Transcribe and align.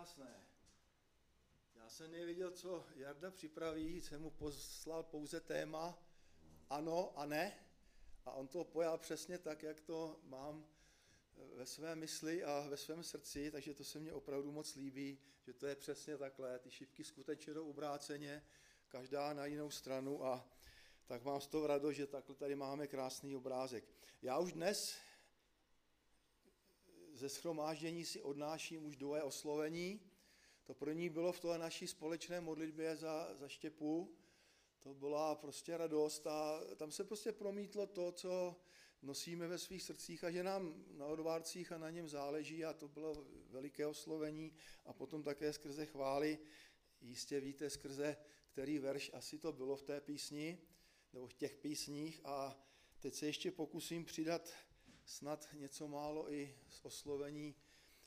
krásné. 0.00 0.46
Já 1.74 1.88
jsem 1.88 2.10
nevěděl, 2.10 2.50
co 2.50 2.86
Jarda 2.96 3.30
připraví, 3.30 4.02
jsem 4.02 4.22
mu 4.22 4.30
poslal 4.30 5.02
pouze 5.02 5.40
téma 5.40 5.98
ano 6.70 7.18
a 7.18 7.26
ne 7.26 7.64
a 8.24 8.32
on 8.32 8.48
to 8.48 8.64
pojal 8.64 8.98
přesně 8.98 9.38
tak, 9.38 9.62
jak 9.62 9.80
to 9.80 10.20
mám 10.22 10.66
ve 11.54 11.66
své 11.66 11.96
mysli 11.96 12.44
a 12.44 12.66
ve 12.68 12.76
svém 12.76 13.02
srdci, 13.02 13.50
takže 13.50 13.74
to 13.74 13.84
se 13.84 13.98
mně 13.98 14.12
opravdu 14.12 14.52
moc 14.52 14.74
líbí, 14.74 15.18
že 15.40 15.52
to 15.52 15.66
je 15.66 15.76
přesně 15.76 16.16
takhle, 16.16 16.58
ty 16.58 16.70
šipky 16.70 17.04
skutečně 17.04 17.54
jdou 17.54 17.70
obráceně, 17.70 18.44
každá 18.88 19.32
na 19.32 19.46
jinou 19.46 19.70
stranu 19.70 20.24
a 20.24 20.48
tak 21.06 21.24
mám 21.24 21.40
z 21.40 21.46
toho 21.46 21.66
radost, 21.66 21.96
že 21.96 22.06
takhle 22.06 22.34
tady 22.34 22.54
máme 22.54 22.86
krásný 22.86 23.36
obrázek. 23.36 23.84
Já 24.22 24.38
už 24.38 24.52
dnes 24.52 24.98
ze 27.20 27.28
schromáždění 27.28 28.04
si 28.04 28.22
odnáším 28.22 28.86
už 28.86 28.96
dvoje 28.96 29.22
oslovení. 29.22 30.00
To 30.64 30.74
první 30.74 31.08
bylo 31.08 31.32
v 31.32 31.40
té 31.40 31.58
naší 31.58 31.86
společné 31.86 32.40
modlitbě 32.40 32.96
za, 32.96 33.34
za 33.34 33.48
štěpu. 33.48 34.16
To 34.80 34.94
byla 34.94 35.34
prostě 35.34 35.76
radost 35.76 36.26
a 36.26 36.60
tam 36.76 36.92
se 36.92 37.04
prostě 37.04 37.32
promítlo 37.32 37.86
to, 37.86 38.12
co 38.12 38.56
nosíme 39.02 39.48
ve 39.48 39.58
svých 39.58 39.82
srdcích 39.82 40.24
a 40.24 40.30
že 40.30 40.42
nám 40.42 40.84
na 40.90 41.06
odvárcích 41.06 41.72
a 41.72 41.78
na 41.78 41.90
něm 41.90 42.08
záleží 42.08 42.64
a 42.64 42.72
to 42.72 42.88
bylo 42.88 43.26
veliké 43.50 43.86
oslovení 43.86 44.52
a 44.84 44.92
potom 44.92 45.22
také 45.22 45.52
skrze 45.52 45.86
chvály, 45.86 46.38
jistě 47.00 47.40
víte 47.40 47.70
skrze 47.70 48.16
který 48.52 48.78
verš 48.78 49.10
asi 49.14 49.38
to 49.38 49.52
bylo 49.52 49.76
v 49.76 49.82
té 49.82 50.00
písni, 50.00 50.58
nebo 51.12 51.26
v 51.26 51.34
těch 51.34 51.56
písních 51.56 52.20
a 52.24 52.58
teď 53.00 53.14
se 53.14 53.26
ještě 53.26 53.50
pokusím 53.50 54.04
přidat 54.04 54.50
snad 55.10 55.48
něco 55.52 55.88
málo 55.88 56.32
i 56.32 56.54
z 56.68 56.84
oslovení 56.84 57.54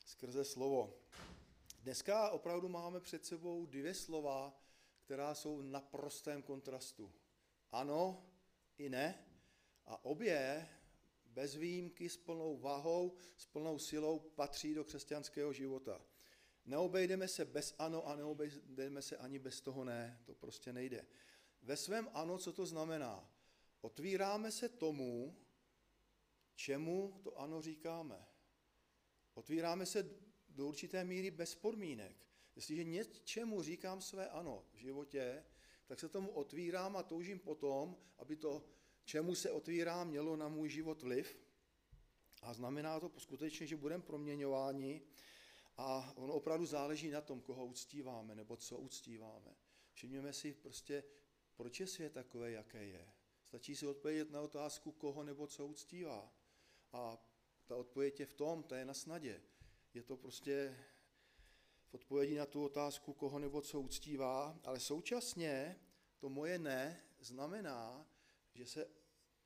skrze 0.06 0.44
slovo. 0.44 0.94
Dneska 1.82 2.30
opravdu 2.30 2.68
máme 2.68 3.00
před 3.00 3.26
sebou 3.26 3.66
dvě 3.66 3.94
slova, 3.94 4.60
která 5.04 5.34
jsou 5.34 5.62
na 5.62 5.80
prostém 5.80 6.42
kontrastu. 6.42 7.12
Ano 7.72 8.26
i 8.78 8.88
ne. 8.88 9.24
A 9.86 10.04
obě 10.04 10.68
bez 11.26 11.54
výjimky 11.54 12.08
s 12.08 12.16
plnou 12.16 12.58
váhou, 12.58 13.16
s 13.36 13.46
plnou 13.46 13.78
silou 13.78 14.18
patří 14.18 14.74
do 14.74 14.84
křesťanského 14.84 15.52
života. 15.52 16.00
Neobejdeme 16.64 17.28
se 17.28 17.44
bez 17.44 17.74
ano 17.78 18.08
a 18.08 18.16
neobejdeme 18.16 19.02
se 19.02 19.16
ani 19.16 19.38
bez 19.38 19.60
toho 19.60 19.84
ne. 19.84 20.20
To 20.24 20.34
prostě 20.34 20.72
nejde. 20.72 21.06
Ve 21.62 21.76
svém 21.76 22.10
ano, 22.12 22.38
co 22.38 22.52
to 22.52 22.66
znamená? 22.66 23.30
Otvíráme 23.80 24.52
se 24.52 24.68
tomu, 24.68 25.36
čemu 26.54 27.20
to 27.22 27.38
ano 27.40 27.62
říkáme. 27.62 28.26
Otvíráme 29.34 29.86
se 29.86 30.10
do 30.48 30.66
určité 30.66 31.04
míry 31.04 31.30
bez 31.30 31.54
podmínek. 31.54 32.16
Jestliže 32.56 32.84
něčemu 32.84 33.62
říkám 33.62 34.00
své 34.00 34.28
ano 34.28 34.64
v 34.72 34.76
životě, 34.76 35.44
tak 35.86 36.00
se 36.00 36.08
tomu 36.08 36.30
otvírám 36.30 36.96
a 36.96 37.02
toužím 37.02 37.38
potom, 37.38 37.96
aby 38.18 38.36
to, 38.36 38.64
čemu 39.04 39.34
se 39.34 39.50
otvírám, 39.50 40.08
mělo 40.08 40.36
na 40.36 40.48
můj 40.48 40.68
život 40.68 41.02
vliv. 41.02 41.38
A 42.42 42.54
znamená 42.54 43.00
to 43.00 43.12
skutečně, 43.18 43.66
že 43.66 43.76
budeme 43.76 44.02
proměňováni 44.02 45.02
a 45.76 46.12
ono 46.16 46.34
opravdu 46.34 46.66
záleží 46.66 47.10
na 47.10 47.20
tom, 47.20 47.40
koho 47.40 47.66
uctíváme 47.66 48.34
nebo 48.34 48.56
co 48.56 48.78
uctíváme. 48.78 49.56
Všimněme 49.92 50.32
si 50.32 50.54
prostě, 50.54 51.04
proč 51.54 51.80
je 51.80 51.86
svět 51.86 52.12
takové, 52.12 52.50
jaké 52.50 52.84
je. 52.84 53.12
Stačí 53.44 53.76
si 53.76 53.86
odpovědět 53.86 54.30
na 54.30 54.40
otázku, 54.40 54.92
koho 54.92 55.24
nebo 55.24 55.46
co 55.46 55.66
uctívá. 55.66 56.32
A 56.94 57.18
ta 57.66 57.76
odpověď 57.76 58.20
je 58.20 58.26
v 58.26 58.34
tom, 58.34 58.62
ta 58.62 58.76
je 58.76 58.84
na 58.84 58.94
snadě. 58.94 59.40
Je 59.94 60.02
to 60.02 60.16
prostě 60.16 60.78
v 61.86 61.94
odpovědi 61.94 62.38
na 62.38 62.46
tu 62.46 62.64
otázku, 62.64 63.12
koho 63.12 63.38
nebo 63.38 63.60
co 63.60 63.80
uctívá, 63.80 64.60
ale 64.64 64.80
současně 64.80 65.80
to 66.18 66.28
moje 66.28 66.58
ne 66.58 67.04
znamená, 67.20 68.06
že 68.54 68.66
se 68.66 68.90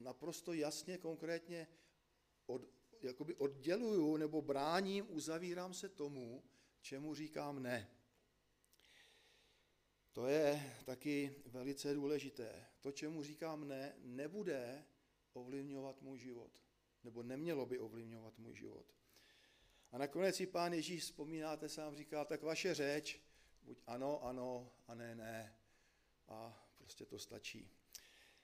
naprosto 0.01 0.53
jasně, 0.53 0.99
konkrétně 0.99 1.67
od, 2.47 2.63
jakoby 3.03 3.35
odděluju 3.35 4.17
nebo 4.17 4.43
bráním, 4.43 5.07
uzavírám 5.09 5.75
se 5.75 5.89
tomu, 5.89 6.45
čemu 6.81 7.15
říkám 7.15 7.63
ne. 7.63 7.91
To 10.13 10.27
je 10.27 10.77
taky 10.85 11.35
velice 11.47 11.95
důležité. 11.95 12.67
To, 12.81 12.93
čemu 12.93 13.23
říkám 13.23 13.69
ne, 13.69 13.95
nebude 13.99 14.85
ovlivňovat 15.33 16.03
můj 16.03 16.19
život. 16.19 16.68
Nebo 17.05 17.23
nemělo 17.23 17.67
by 17.67 17.79
ovlivňovat 17.79 18.39
můj 18.39 18.57
život. 18.57 18.87
A 19.93 19.99
nakonec 19.99 20.37
si 20.37 20.47
pán 20.47 20.73
Ježíš, 20.73 21.03
vzpomínáte, 21.03 21.69
sám 21.69 21.97
říká, 21.97 22.25
tak 22.25 22.43
vaše 22.43 22.75
řeč, 22.75 23.21
buď 23.63 23.83
ano, 23.87 24.25
ano 24.25 24.73
a 24.87 24.95
ne, 24.95 25.15
ne. 25.15 25.57
A 26.29 26.69
prostě 26.79 27.07
to 27.07 27.19
stačí. 27.19 27.71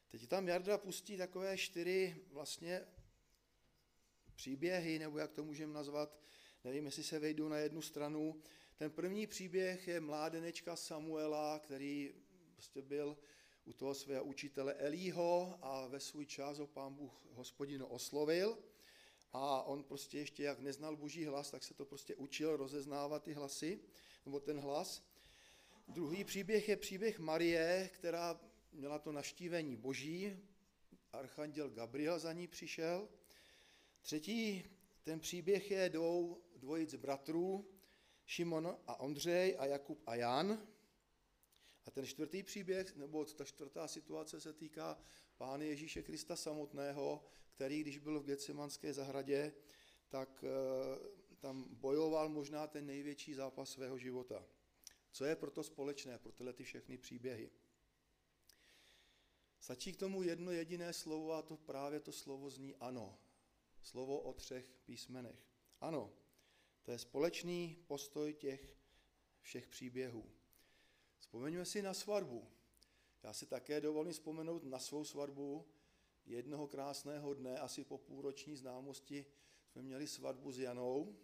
Teď 0.08 0.26
tam 0.28 0.48
Jarda 0.48 0.78
pustí 0.78 1.16
takové 1.16 1.58
čtyři 1.58 2.16
vlastně 2.32 2.86
příběhy, 4.34 4.98
nebo 4.98 5.18
jak 5.18 5.32
to 5.32 5.44
můžeme 5.44 5.72
nazvat, 5.72 6.20
nevím, 6.64 6.86
jestli 6.86 7.02
se 7.02 7.18
vejdou 7.18 7.48
na 7.48 7.56
jednu 7.56 7.82
stranu. 7.82 8.42
Ten 8.76 8.90
první 8.90 9.26
příběh 9.26 9.88
je 9.88 10.00
mládenečka 10.00 10.76
Samuela, 10.76 11.58
který 11.58 12.14
prostě 12.52 12.82
byl 12.82 13.18
u 13.64 13.72
toho 13.72 13.94
svého 13.94 14.24
učitele 14.24 14.74
Elího 14.74 15.58
a 15.62 15.86
ve 15.86 16.00
svůj 16.00 16.26
čas 16.26 16.58
ho 16.58 16.66
pán 16.66 16.94
Bůh 16.94 17.12
hospodino 17.30 17.88
oslovil 17.88 18.58
a 19.32 19.62
on 19.62 19.84
prostě 19.84 20.18
ještě 20.18 20.42
jak 20.42 20.60
neznal 20.60 20.96
boží 20.96 21.24
hlas, 21.24 21.50
tak 21.50 21.64
se 21.64 21.74
to 21.74 21.84
prostě 21.84 22.14
učil 22.14 22.56
rozeznávat 22.56 23.22
ty 23.22 23.32
hlasy, 23.32 23.80
nebo 24.24 24.40
ten 24.40 24.60
hlas. 24.60 25.02
Druhý 25.88 26.24
příběh 26.24 26.68
je 26.68 26.76
příběh 26.76 27.18
Marie, 27.18 27.90
která 27.92 28.40
měla 28.72 28.98
to 28.98 29.12
naštívení 29.12 29.76
boží, 29.76 30.36
archanděl 31.12 31.70
Gabriel 31.70 32.18
za 32.18 32.32
ní 32.32 32.48
přišel. 32.48 33.08
Třetí, 34.00 34.64
ten 35.02 35.20
příběh 35.20 35.70
je 35.70 35.88
dvou 35.88 36.42
dvojic 36.56 36.94
bratrů, 36.94 37.70
Šimon 38.26 38.76
a 38.86 39.00
Ondřej 39.00 39.56
a 39.58 39.66
Jakub 39.66 40.02
a 40.06 40.14
Jan. 40.14 40.66
A 41.84 41.90
ten 41.90 42.06
čtvrtý 42.06 42.42
příběh, 42.42 42.96
nebo 42.96 43.24
ta 43.24 43.44
čtvrtá 43.44 43.88
situace 43.88 44.40
se 44.40 44.52
týká 44.52 44.98
Pána 45.36 45.64
Ježíše 45.64 46.02
Krista 46.02 46.36
samotného, 46.36 47.24
který, 47.54 47.80
když 47.80 47.98
byl 47.98 48.20
v 48.20 48.24
Getsemanské 48.24 48.94
zahradě, 48.94 49.52
tak 50.08 50.44
eh, 50.44 51.36
tam 51.38 51.64
bojoval 51.70 52.28
možná 52.28 52.66
ten 52.66 52.86
největší 52.86 53.34
zápas 53.34 53.70
svého 53.70 53.98
života. 53.98 54.46
Co 55.10 55.24
je 55.24 55.36
proto 55.36 55.62
společné 55.62 56.18
pro 56.18 56.32
tyhle 56.32 56.52
ty 56.52 56.64
všechny 56.64 56.98
příběhy? 56.98 57.50
Stačí 59.60 59.92
k 59.92 59.96
tomu 59.96 60.22
jedno 60.22 60.52
jediné 60.52 60.92
slovo 60.92 61.32
a 61.32 61.42
to 61.42 61.56
právě 61.56 62.00
to 62.00 62.12
slovo 62.12 62.50
zní 62.50 62.74
ano. 62.74 63.18
Slovo 63.82 64.20
o 64.20 64.32
třech 64.32 64.78
písmenech. 64.84 65.48
Ano, 65.80 66.12
to 66.82 66.92
je 66.92 66.98
společný 66.98 67.84
postoj 67.86 68.34
těch 68.34 68.76
všech 69.40 69.68
příběhů. 69.68 70.30
Vzpomeňme 71.24 71.64
si 71.64 71.82
na 71.82 71.94
svatbu. 71.94 72.44
Já 73.22 73.32
si 73.32 73.46
také 73.46 73.80
dovolím 73.80 74.12
vzpomenout 74.12 74.64
na 74.64 74.78
svou 74.78 75.04
svatbu. 75.04 75.66
Jednoho 76.26 76.66
krásného 76.66 77.34
dne, 77.34 77.58
asi 77.58 77.84
po 77.84 77.98
půlroční 77.98 78.56
známosti, 78.56 79.26
jsme 79.66 79.82
měli 79.82 80.06
svatbu 80.06 80.52
s 80.52 80.58
Janou. 80.58 81.16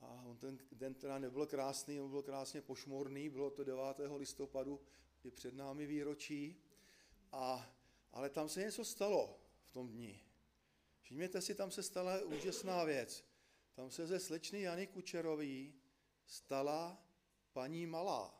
A 0.00 0.22
on 0.26 0.36
ten 0.36 0.58
den 0.72 0.94
teda 0.94 1.18
nebyl 1.18 1.46
krásný, 1.46 2.00
on 2.00 2.10
byl 2.10 2.22
krásně 2.22 2.62
pošmorný, 2.62 3.28
bylo 3.28 3.50
to 3.50 3.64
9. 3.64 3.82
listopadu, 4.16 4.80
je 5.24 5.30
před 5.30 5.54
námi 5.54 5.86
výročí. 5.86 6.62
A, 7.32 7.70
ale 8.12 8.30
tam 8.30 8.48
se 8.48 8.60
něco 8.60 8.84
stalo 8.84 9.40
v 9.62 9.70
tom 9.72 9.88
dni. 9.88 10.20
Všimněte 11.00 11.40
si, 11.40 11.54
tam 11.54 11.70
se 11.70 11.82
stala 11.82 12.22
úžasná 12.24 12.84
věc. 12.84 13.24
Tam 13.74 13.90
se 13.90 14.06
ze 14.06 14.20
slečny 14.20 14.60
Jany 14.60 14.86
Kučerový 14.86 15.74
stala 16.26 17.02
paní 17.52 17.86
malá. 17.86 18.37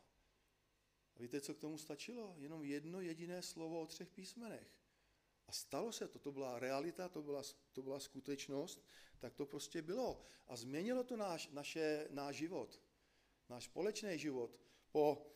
A 1.19 1.23
víte, 1.23 1.41
co 1.41 1.55
k 1.55 1.59
tomu 1.59 1.79
stačilo? 1.79 2.35
Jenom 2.39 2.65
jedno 2.65 3.01
jediné 3.01 3.43
slovo 3.43 3.81
o 3.81 3.87
třech 3.87 4.11
písmenech. 4.11 4.75
A 5.47 5.53
stalo 5.53 5.93
se 5.93 6.09
to, 6.09 6.19
to 6.19 6.33
byla 6.33 6.59
realita, 6.59 7.09
to 7.09 7.23
byla, 7.23 7.43
to 7.73 7.83
byla 7.83 8.01
skutečnost, 8.01 8.85
tak 9.19 9.35
to 9.35 9.47
prostě 9.47 9.83
bylo. 9.83 10.21
A 10.47 10.57
změnilo 10.57 11.05
to 11.05 11.17
náš, 11.17 11.49
naše, 11.49 12.09
náš 12.11 12.37
život, 12.37 12.83
náš 13.49 13.65
společný 13.65 14.19
život. 14.19 14.59
Po 14.93 15.27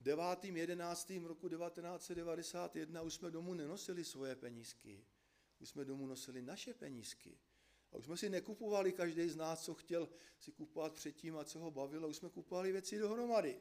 9. 0.00 0.44
11. 0.44 1.12
roku 1.24 1.48
1991 1.48 3.02
už 3.02 3.14
jsme 3.14 3.30
domů 3.30 3.54
nenosili 3.54 4.04
svoje 4.04 4.36
penízky, 4.36 5.04
už 5.60 5.68
jsme 5.68 5.84
domů 5.84 6.06
nosili 6.06 6.42
naše 6.42 6.74
penízky. 6.74 7.38
A 7.92 7.96
už 7.96 8.04
jsme 8.04 8.16
si 8.16 8.30
nekupovali 8.30 8.92
každý 8.92 9.28
z 9.28 9.36
nás, 9.36 9.64
co 9.64 9.74
chtěl 9.74 10.08
si 10.38 10.52
kupovat 10.52 10.92
předtím 10.92 11.36
a 11.36 11.44
co 11.44 11.58
ho 11.58 11.70
bavilo, 11.70 12.08
už 12.08 12.16
jsme 12.16 12.30
kupovali 12.30 12.72
věci 12.72 12.98
dohromady 12.98 13.60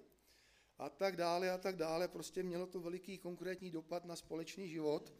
a 0.77 0.89
tak 0.89 1.15
dále 1.15 1.51
a 1.51 1.57
tak 1.57 1.75
dále. 1.75 2.07
Prostě 2.07 2.43
mělo 2.43 2.67
to 2.67 2.79
veliký 2.79 3.17
konkrétní 3.17 3.71
dopad 3.71 4.05
na 4.05 4.15
společný 4.15 4.69
život. 4.69 5.13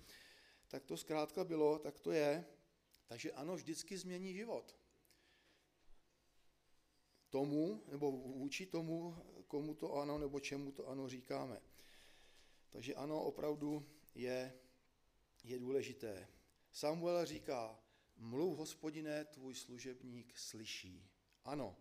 Tak 0.68 0.86
to 0.86 0.98
zkrátka 0.98 1.44
bylo, 1.44 1.80
tak 1.80 2.00
to 2.00 2.12
je. 2.12 2.46
Takže 3.08 3.32
ano, 3.32 3.56
vždycky 3.56 3.98
změní 3.98 4.34
život. 4.34 4.76
tomu, 7.30 7.84
nebo 7.88 8.12
vůči 8.12 8.66
tomu, 8.66 9.16
komu 9.48 9.74
to 9.74 9.94
ano, 9.94 10.18
nebo 10.18 10.40
čemu 10.40 10.72
to 10.72 10.88
ano 10.88 11.10
říkáme. 11.10 11.62
Takže 12.70 12.96
ano, 12.96 13.24
opravdu 13.24 13.86
je, 14.16 14.54
je 15.44 15.60
důležité. 15.60 16.28
Samuel 16.72 17.26
říká, 17.26 17.80
mluv 18.18 18.58
hospodine, 18.58 19.26
tvůj 19.26 19.56
služebník 19.56 20.38
slyší. 20.38 21.10
Ano. 21.44 21.76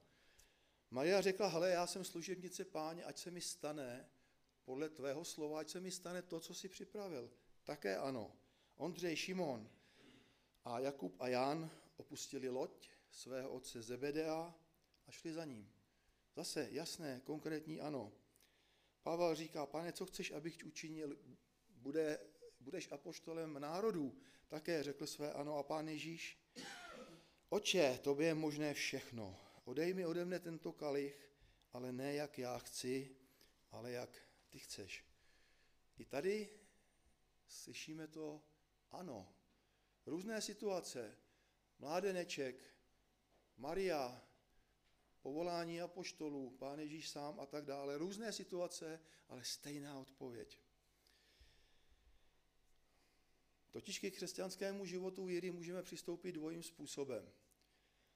Maria 0.91 1.21
řekla, 1.21 1.49
hele, 1.49 1.71
já 1.71 1.87
jsem 1.87 2.05
služebnice 2.05 2.65
páně, 2.65 3.05
ať 3.05 3.19
se 3.19 3.31
mi 3.31 3.41
stane 3.41 4.09
podle 4.65 4.89
tvého 4.89 5.25
slova, 5.25 5.61
ať 5.61 5.69
se 5.69 5.81
mi 5.81 5.91
stane 5.91 6.23
to, 6.23 6.41
co 6.41 6.55
si 6.55 6.69
připravil. 6.69 7.31
Také 7.65 7.97
ano. 7.97 8.33
Ondřej, 8.77 9.17
Šimon 9.17 9.71
a 10.65 10.79
Jakub 10.79 11.21
a 11.21 11.29
Jan 11.29 11.71
opustili 11.97 12.49
loď 12.49 12.89
svého 13.11 13.51
otce 13.51 13.83
Zebedea 13.83 14.55
a 15.07 15.11
šli 15.11 15.33
za 15.33 15.45
ním. 15.45 15.73
Zase 16.37 16.69
jasné, 16.71 17.21
konkrétní 17.25 17.81
ano. 17.81 18.13
Pavel 19.03 19.35
říká, 19.35 19.67
pane, 19.67 19.93
co 19.93 20.07
chceš, 20.07 20.31
abych 20.31 20.59
učinil? 20.65 21.19
Bude, 21.69 22.21
budeš 22.61 22.93
apoštolem 22.93 23.61
národů. 23.61 24.19
Také 24.49 24.83
řekl 24.83 25.07
své 25.07 25.33
ano 25.33 25.59
a 25.59 25.63
pán 25.63 25.89
Ježíš. 25.89 26.39
Oče, 27.49 27.99
tobě 28.03 28.27
je 28.27 28.35
možné 28.35 28.75
všechno. 28.75 29.46
Odej 29.67 29.95
mi 29.95 30.07
ode 30.07 30.23
mne 30.23 30.39
tento 30.39 30.73
kalich, 30.73 31.19
ale 31.75 31.93
ne 31.93 32.15
jak 32.15 32.39
já 32.39 32.59
chci, 32.59 33.17
ale 33.71 33.93
jak 33.93 34.11
ty 34.49 34.59
chceš. 34.59 35.05
I 35.99 36.05
tady 36.05 36.51
slyšíme 37.47 38.09
to 38.09 38.43
ano. 38.91 39.35
Různé 40.07 40.41
situace. 40.41 41.19
Mládeneček, 41.79 42.75
Maria, 43.57 44.23
povolání 45.21 45.81
apoštolů, 45.81 46.51
pán 46.51 46.79
Ježíš 46.79 47.09
sám 47.09 47.41
a 47.41 47.47
tak 47.47 47.65
dále. 47.65 47.99
Různé 47.99 48.33
situace, 48.33 49.01
ale 49.29 49.45
stejná 49.45 49.99
odpověď. 49.99 50.61
Totiž 53.71 53.99
ke 53.99 54.11
křesťanskému 54.11 54.85
životu 54.85 55.25
víry 55.25 55.51
můžeme 55.51 55.83
přistoupit 55.83 56.33
dvojím 56.33 56.63
způsobem. 56.63 57.33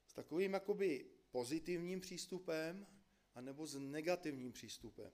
S 0.07 0.13
takovým 0.13 0.53
jakoby 0.53 1.20
pozitivním 1.31 2.01
přístupem, 2.01 2.87
anebo 3.35 3.67
s 3.67 3.79
negativním 3.79 4.53
přístupem. 4.53 5.13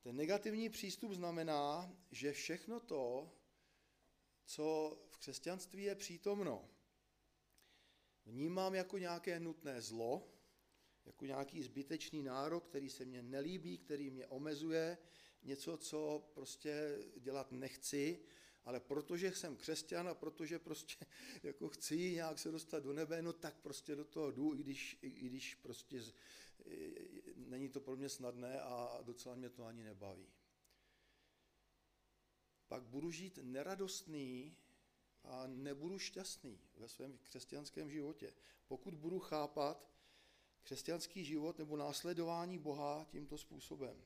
Ten 0.00 0.16
negativní 0.16 0.68
přístup 0.68 1.12
znamená, 1.12 1.96
že 2.10 2.32
všechno 2.32 2.80
to, 2.80 3.32
co 4.44 4.98
v 5.08 5.18
křesťanství 5.18 5.82
je 5.82 5.94
přítomno, 5.94 6.70
vnímám 8.26 8.74
jako 8.74 8.98
nějaké 8.98 9.40
nutné 9.40 9.80
zlo, 9.80 10.28
jako 11.04 11.26
nějaký 11.26 11.62
zbytečný 11.62 12.22
nárok, 12.22 12.68
který 12.68 12.90
se 12.90 13.04
mně 13.04 13.22
nelíbí, 13.22 13.78
který 13.78 14.10
mě 14.10 14.26
omezuje, 14.26 14.98
něco, 15.42 15.76
co 15.76 16.30
prostě 16.34 16.98
dělat 17.20 17.52
nechci, 17.52 18.24
ale 18.64 18.80
protože 18.80 19.34
jsem 19.34 19.56
křesťan 19.56 20.08
a 20.08 20.14
protože 20.14 20.58
prostě 20.58 21.06
jako 21.42 21.68
chci 21.68 22.12
nějak 22.12 22.38
se 22.38 22.50
dostat 22.50 22.82
do 22.82 22.92
nebe, 22.92 23.22
no 23.22 23.32
tak 23.32 23.56
prostě 23.56 23.96
do 23.96 24.04
toho 24.04 24.30
jdu, 24.30 24.54
i 24.54 24.58
když, 24.58 24.98
i 25.02 25.10
když 25.10 25.54
prostě 25.54 26.02
není 27.36 27.68
to 27.68 27.80
pro 27.80 27.96
mě 27.96 28.08
snadné 28.08 28.60
a 28.60 29.00
docela 29.02 29.34
mě 29.34 29.50
to 29.50 29.64
ani 29.64 29.84
nebaví. 29.84 30.26
Pak 32.68 32.82
budu 32.82 33.10
žít 33.10 33.38
neradostný 33.42 34.56
a 35.24 35.46
nebudu 35.46 35.98
šťastný 35.98 36.60
ve 36.76 36.88
svém 36.88 37.18
křesťanském 37.18 37.90
životě. 37.90 38.34
Pokud 38.66 38.94
budu 38.94 39.18
chápat 39.18 39.92
křesťanský 40.62 41.24
život 41.24 41.58
nebo 41.58 41.76
následování 41.76 42.58
Boha 42.58 43.06
tímto 43.10 43.38
způsobem. 43.38 44.04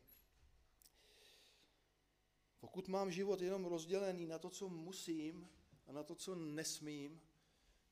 Pokud 2.59 2.89
mám 2.89 3.13
život 3.13 3.41
jenom 3.41 3.65
rozdělený 3.65 4.27
na 4.27 4.39
to, 4.39 4.51
co 4.51 4.69
musím 4.69 5.49
a 5.87 5.93
na 5.93 6.03
to, 6.03 6.15
co 6.15 6.35
nesmím, 6.35 7.21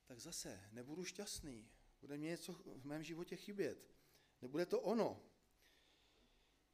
tak 0.05 0.19
zase 0.19 0.69
nebudu 0.71 1.03
šťastný. 1.03 1.69
Bude 2.01 2.17
mě 2.17 2.27
něco 2.27 2.53
v 2.53 2.85
mém 2.85 3.03
životě 3.03 3.35
chybět. 3.35 3.95
Nebude 4.41 4.65
to 4.65 4.81
ono. 4.81 5.21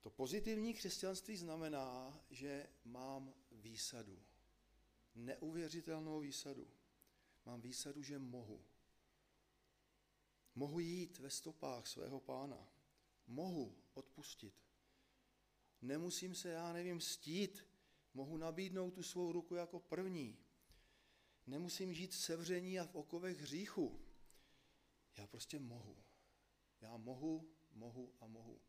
To 0.02 0.10
pozitivní 0.10 0.74
křesťanství 0.74 1.38
znamená, 1.38 2.20
že 2.30 2.70
mám 2.84 3.34
výsadu. 3.52 4.20
Neuvěřitelnou 5.16 6.20
výsadu. 6.20 6.68
Mám 7.46 7.62
výsadu, 7.62 8.04
že 8.04 8.20
mohu. 8.20 8.66
Mohu 10.56 10.80
jít 10.80 11.20
ve 11.20 11.30
stopách 11.30 11.88
svého 11.88 12.20
pána. 12.20 12.68
Mohu 13.28 13.78
odpustit. 13.94 14.54
Nemusím 15.82 16.36
se, 16.36 16.50
já 16.50 16.74
nevím, 16.74 17.02
stít. 17.02 17.66
Mohu 18.14 18.38
nabídnout 18.38 18.92
tu 18.92 19.04
svou 19.04 19.32
ruku 19.32 19.56
jako 19.56 19.80
první. 19.80 20.38
Nemusím 21.48 21.94
žít 21.94 22.12
v 22.12 22.18
sevření 22.18 22.80
a 22.80 22.86
v 22.86 22.96
okovech 22.96 23.38
hříchu. 23.38 24.00
Já 25.18 25.28
prostě 25.28 25.60
mohu. 25.60 26.04
Já 26.82 26.98
mohu, 26.98 27.52
mohu 27.74 28.14
a 28.20 28.28
mohu. 28.28 28.62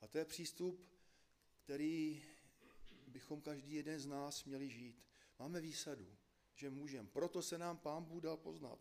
A 0.00 0.08
to 0.08 0.18
je 0.18 0.24
přístup, 0.24 0.88
který 1.64 2.22
bychom 3.06 3.40
každý 3.40 3.74
jeden 3.74 4.00
z 4.00 4.06
nás 4.06 4.44
měli 4.44 4.70
žít. 4.70 5.04
Máme 5.38 5.60
výsadu, 5.60 6.16
že 6.54 6.70
můžeme. 6.70 7.08
Proto 7.08 7.42
se 7.42 7.58
nám 7.58 7.78
Pán 7.78 8.04
Bůh 8.04 8.22
dal 8.22 8.36
poznat. 8.36 8.78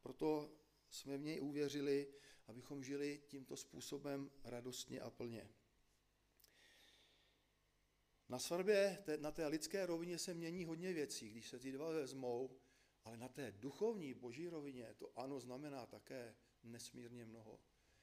Proto 0.00 0.52
jsme 0.90 1.18
v 1.18 1.22
něj 1.22 1.40
uvěřili, 1.40 2.08
abychom 2.46 2.84
žili 2.84 3.22
tímto 3.26 3.56
způsobem 3.56 4.30
radostně 4.44 5.00
a 5.00 5.10
plně. 5.10 5.50
Na 8.30 8.38
svatbě, 8.38 9.04
na 9.20 9.30
té 9.30 9.46
lidské 9.46 9.86
rovině 9.86 10.18
se 10.18 10.34
mění 10.34 10.64
hodně 10.64 10.92
věcí, 10.92 11.30
když 11.30 11.48
se 11.48 11.58
ty 11.58 11.72
dva 11.72 11.90
vezmou, 11.90 12.56
ale 13.04 13.16
na 13.16 13.28
té 13.28 13.52
duchovní 13.52 14.14
boží 14.14 14.48
rovině 14.48 14.94
to 14.98 15.18
ano 15.18 15.40
znamená 15.40 15.86
také 15.86 16.34
nesmírně 16.62 17.24
mnoho. 17.24 17.60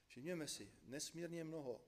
Všimněme 0.08 0.48
si, 0.48 0.72
nesmírně 0.84 1.44
mnoho. 1.44 1.82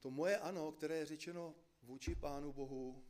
To 0.00 0.10
moje 0.10 0.38
ano, 0.38 0.72
které 0.72 0.96
je 0.96 1.06
řečeno 1.06 1.54
vůči 1.82 2.14
Pánu 2.14 2.52
Bohu, 2.52 3.04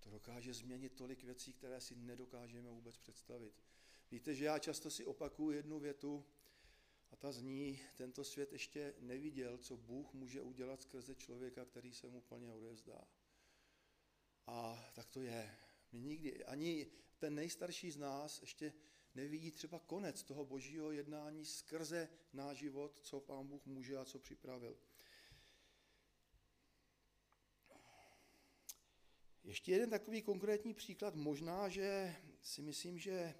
to 0.00 0.10
dokáže 0.10 0.54
změnit 0.54 0.92
tolik 0.96 1.24
věcí, 1.24 1.52
které 1.52 1.80
si 1.80 1.96
nedokážeme 1.96 2.70
vůbec 2.70 2.98
představit. 2.98 3.62
Víte, 4.10 4.34
že 4.34 4.44
já 4.44 4.58
často 4.58 4.90
si 4.90 5.04
opakuju 5.04 5.50
jednu 5.50 5.78
větu 5.78 6.26
a 7.10 7.16
ta 7.16 7.32
zní, 7.32 7.80
tento 7.96 8.24
svět 8.24 8.52
ještě 8.52 8.94
neviděl, 8.98 9.58
co 9.58 9.76
Bůh 9.76 10.14
může 10.14 10.42
udělat 10.42 10.82
skrze 10.82 11.14
člověka, 11.14 11.64
který 11.64 11.94
se 11.94 12.08
mu 12.08 12.20
plně 12.20 12.52
odevzdá. 12.52 13.08
A 14.50 14.90
tak 14.94 15.10
to 15.10 15.20
je. 15.20 15.56
My 15.92 16.00
nikdy, 16.00 16.44
ani 16.44 16.86
ten 17.18 17.34
nejstarší 17.34 17.90
z 17.90 17.96
nás 17.96 18.40
ještě 18.40 18.72
nevidí 19.14 19.50
třeba 19.50 19.78
konec 19.78 20.22
toho 20.22 20.44
božího 20.44 20.92
jednání 20.92 21.44
skrze 21.44 22.08
náš 22.32 22.56
život, 22.56 22.98
co 23.02 23.20
pán 23.20 23.46
Bůh 23.46 23.66
může 23.66 23.96
a 23.96 24.04
co 24.04 24.18
připravil. 24.18 24.78
Ještě 29.44 29.72
jeden 29.72 29.90
takový 29.90 30.22
konkrétní 30.22 30.74
příklad, 30.74 31.14
možná, 31.14 31.68
že 31.68 32.16
si 32.42 32.62
myslím, 32.62 32.98
že 32.98 33.34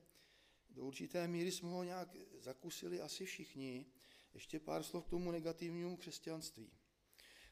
do 0.70 0.84
určité 0.84 1.28
míry 1.28 1.52
jsme 1.52 1.68
ho 1.68 1.84
nějak 1.84 2.16
zakusili 2.38 3.00
asi 3.00 3.24
všichni. 3.24 3.86
Ještě 4.34 4.60
pár 4.60 4.82
slov 4.82 5.06
k 5.06 5.10
tomu 5.10 5.30
negativnímu 5.30 5.96
křesťanství. 5.96 6.72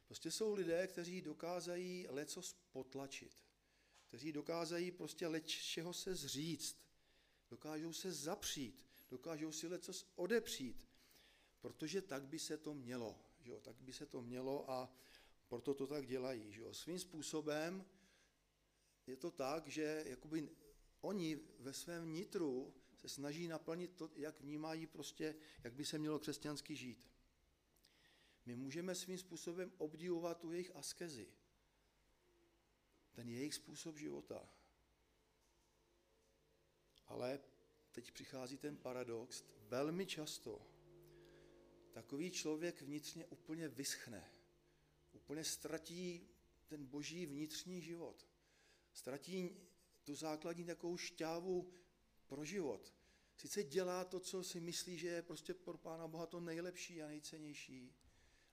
Prostě 0.07 0.31
jsou 0.31 0.55
lidé, 0.55 0.87
kteří 0.87 1.23
dokázají 1.23 2.07
leco 2.09 2.41
potlačit, 2.73 3.48
kteří 4.09 4.33
dokázají 4.33 4.91
prostě 4.91 5.27
leč 5.27 5.63
čeho 5.63 5.93
se 5.93 6.15
zříct, 6.15 6.77
dokážou 7.51 7.93
se 7.93 8.13
zapřít, 8.13 8.87
dokážou 9.11 9.53
si 9.53 9.67
leco 9.67 9.93
odepřít, 10.17 10.89
protože 11.61 12.03
tak 12.03 12.27
by 12.27 12.39
se 12.39 12.57
to 12.57 12.75
mělo, 12.75 13.19
že 13.41 13.51
jo? 13.51 13.61
tak 13.61 13.77
by 13.81 13.93
se 13.93 14.07
to 14.07 14.23
mělo 14.23 14.71
a 14.71 14.93
proto 15.49 15.75
to 15.75 15.87
tak 15.87 16.07
dělají. 16.07 16.53
Že 16.53 16.61
jo? 16.61 16.75
Svým 16.75 16.99
způsobem 16.99 17.85
je 19.07 19.17
to 19.17 19.31
tak, 19.31 19.69
že 19.69 20.05
jakoby 20.07 20.49
oni 21.01 21.41
ve 21.59 21.73
svém 21.73 22.13
nitru 22.13 22.75
se 22.97 23.09
snaží 23.09 23.49
naplnit 23.49 23.97
to, 23.97 24.11
jak 24.17 24.41
vnímají 24.41 24.87
prostě, 24.87 25.35
jak 25.65 25.75
by 25.75 25.85
se 25.85 25.99
mělo 25.99 26.19
křesťansky 26.19 26.77
žít. 26.77 27.09
My 28.47 28.57
můžeme 28.57 28.95
svým 28.95 29.19
způsobem 29.19 29.73
obdivovat 29.79 30.39
tu 30.39 30.53
jejich 30.53 30.77
askezi, 30.77 31.29
ten 33.13 33.29
jejich 33.29 33.55
způsob 33.55 33.99
života. 33.99 34.49
Ale 37.07 37.41
teď 37.93 38.13
přichází 38.13 38.59
ten 38.59 38.77
paradox, 38.77 39.45
velmi 39.69 40.07
často 40.07 40.67
takový 41.91 42.31
člověk 42.31 42.83
vnitřně 42.83 43.27
úplně 43.27 43.69
vyschne, 43.69 44.33
úplně 45.13 45.45
ztratí 45.45 46.29
ten 46.67 46.87
boží 46.87 47.27
vnitřní 47.27 47.83
život, 47.83 48.29
ztratí 48.93 49.57
tu 50.05 50.15
základní 50.15 50.65
takovou 50.65 50.97
šťávu 50.97 51.73
pro 52.27 52.45
život. 52.45 52.95
Sice 53.37 53.65
dělá 53.65 54.05
to, 54.05 54.21
co 54.21 54.45
si 54.45 54.61
myslí, 54.61 54.99
že 54.99 55.09
je 55.09 55.23
prostě 55.23 55.55
pro 55.55 55.79
Pána 55.79 56.09
Boha 56.09 56.27
to 56.27 56.41
nejlepší 56.41 57.03
a 57.03 57.09
nejcennější, 57.09 57.95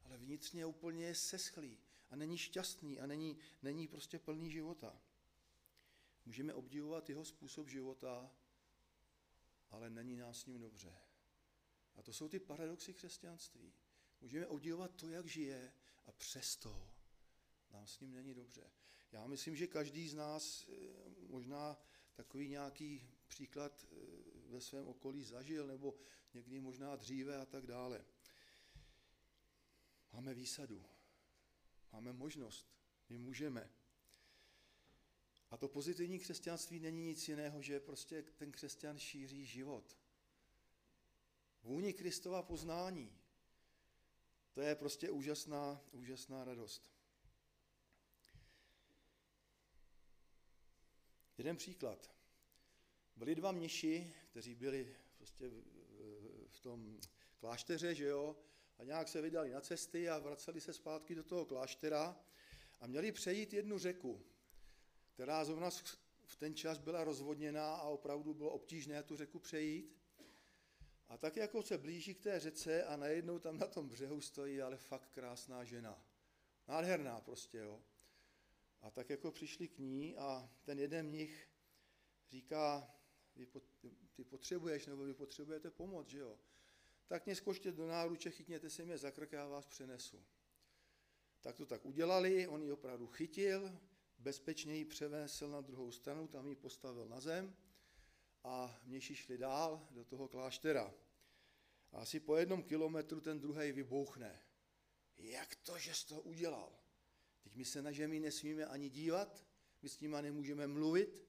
ale 0.04 0.18
vnitřně 0.18 0.66
úplně 0.66 1.16
seschlý 1.16 1.80
a 2.10 2.16
není 2.16 2.38
šťastný 2.38 3.00
a 3.00 3.08
není, 3.08 3.38
není 3.62 3.88
prostě 3.88 4.20
plný 4.20 4.52
života. 4.52 5.02
Můžeme 6.26 6.54
obdivovat 6.54 7.10
jeho 7.10 7.26
způsob 7.26 7.70
života, 7.70 8.32
ale 9.70 9.90
není 9.90 10.16
nás 10.16 10.40
s 10.40 10.46
ním 10.46 10.60
dobře. 10.60 10.98
A 11.96 12.02
to 12.02 12.14
jsou 12.14 12.30
ty 12.30 12.40
paradoxy 12.40 12.94
křesťanství. 12.94 13.74
Můžeme 14.22 14.48
obdivovat 14.48 14.96
to, 14.96 15.10
jak 15.10 15.28
žije, 15.28 15.74
a 16.06 16.12
přesto 16.12 16.90
nám 17.72 17.88
s 17.88 18.00
ním 18.00 18.14
není 18.14 18.34
dobře. 18.34 18.72
Já 19.12 19.28
myslím, 19.28 19.56
že 19.56 19.68
každý 19.68 20.08
z 20.10 20.14
nás 20.14 20.70
eh, 20.70 20.74
možná 21.28 21.82
takový 22.14 22.50
nějaký 22.50 23.10
příklad 23.28 23.86
eh, 23.86 23.96
ve 24.48 24.62
svém 24.62 24.88
okolí 24.88 25.24
zažil, 25.24 25.68
nebo 25.68 25.96
někdy 26.34 26.60
možná 26.60 26.96
dříve 26.96 27.38
a 27.38 27.46
tak 27.46 27.68
dále. 27.68 28.06
Máme 30.14 30.34
výsadu, 30.34 30.86
máme 31.96 32.14
možnost, 32.14 32.72
my 33.10 33.18
můžeme. 33.18 33.70
A 35.52 35.58
to 35.58 35.68
pozitivní 35.68 36.20
křesťanství 36.20 36.80
není 36.80 37.06
nic 37.06 37.28
jiného, 37.28 37.62
že 37.62 37.80
prostě 37.80 38.22
ten 38.22 38.52
křesťan 38.52 39.00
šíří 39.00 39.46
život. 39.46 39.98
Vůni 41.64 41.94
Kristova 41.94 42.44
poznání. 42.44 43.18
To 44.54 44.62
je 44.62 44.76
prostě 44.76 45.12
úžasná, 45.12 45.82
úžasná 45.92 46.44
radost. 46.44 46.92
Jeden 51.38 51.58
příklad. 51.58 52.16
Byli 53.16 53.36
dva 53.36 53.52
mniši, 53.52 54.14
kteří 54.32 54.56
byli 54.56 54.96
prostě 55.18 55.52
v 56.48 56.60
tom 56.60 57.00
klášteře, 57.38 57.96
že 57.96 58.06
jo, 58.06 58.36
a 58.78 58.84
nějak 58.84 59.08
se 59.08 59.22
vydali 59.22 59.52
na 59.52 59.62
cesty 59.62 60.10
a 60.10 60.20
vraceli 60.20 60.62
se 60.62 60.74
zpátky 60.74 61.16
do 61.16 61.24
toho 61.24 61.46
kláštera 61.46 62.20
a 62.80 62.88
měli 62.88 63.12
přejít 63.12 63.54
jednu 63.54 63.78
řeku, 63.78 64.26
která 65.14 65.46
zrovna 65.46 65.70
v 66.26 66.36
ten 66.36 66.56
čas 66.56 66.78
byla 66.78 67.04
rozvodněná 67.04 67.76
a 67.76 67.88
opravdu 67.88 68.34
bylo 68.34 68.52
obtížné 68.52 69.04
tu 69.04 69.18
řeku 69.18 69.40
přejít. 69.40 69.98
A 71.08 71.18
tak 71.18 71.36
jako 71.36 71.64
se 71.64 71.78
blíží 71.78 72.16
k 72.16 72.24
té 72.24 72.40
řece 72.40 72.84
a 72.84 72.96
najednou 72.96 73.40
tam 73.40 73.58
na 73.58 73.68
tom 73.68 73.90
břehu 73.90 74.22
stojí 74.22 74.62
ale 74.62 74.78
fakt 74.78 75.10
krásná 75.12 75.64
žena. 75.64 76.06
Nádherná 76.68 77.22
prostě, 77.22 77.58
jo. 77.58 77.84
A 78.82 78.92
tak 78.92 79.10
jako 79.10 79.32
přišli 79.32 79.68
k 79.68 79.80
ní 79.80 80.18
a 80.18 80.50
ten 80.64 80.80
jeden 80.80 81.08
mnich 81.08 81.50
říká, 82.30 82.96
ty 84.16 84.24
potřebuješ 84.24 84.86
nebo 84.86 85.04
vy 85.04 85.14
potřebujete 85.14 85.72
pomoc, 85.72 86.08
že 86.08 86.20
jo. 86.20 86.40
Tak 87.08 87.26
mě 87.26 87.36
skočte 87.36 87.72
do 87.72 87.88
náruče, 87.88 88.32
chytněte 88.32 88.70
se 88.70 88.86
mě 88.86 88.98
za 88.98 89.12
krk, 89.12 89.32
já 89.32 89.48
vás 89.48 89.66
přenesu. 89.66 90.24
Tak 91.42 91.56
to 91.56 91.66
tak 91.66 91.86
udělali, 91.86 92.48
on 92.48 92.64
ji 92.64 92.72
opravdu 92.72 93.08
chytil, 93.08 93.80
bezpečně 94.18 94.76
ji 94.76 94.86
převezl 94.86 95.50
na 95.50 95.62
druhou 95.62 95.92
stranu, 95.92 96.28
tam 96.28 96.48
ji 96.48 96.56
postavil 96.56 97.08
na 97.08 97.20
zem 97.20 97.56
a 98.44 98.80
mniši 98.84 99.16
šli 99.16 99.38
dál 99.38 99.88
do 99.92 100.04
toho 100.04 100.28
kláštera. 100.28 100.94
A 101.92 101.98
asi 101.98 102.20
po 102.20 102.36
jednom 102.36 102.64
kilometru 102.64 103.22
ten 103.22 103.40
druhý 103.40 103.72
vybouchne. 103.72 104.42
Jak 105.18 105.56
to, 105.56 105.80
že 105.80 105.96
jsi 105.96 106.08
to 106.08 106.22
udělal? 106.22 106.80
Teď 107.44 107.56
my 107.56 107.66
se 107.66 107.82
na 107.82 107.92
žemi 107.92 108.20
nesmíme 108.20 108.66
ani 108.66 108.90
dívat, 108.90 109.46
my 109.82 109.90
s 109.90 110.00
nima 110.00 110.22
nemůžeme 110.22 110.68
mluvit 110.68 111.26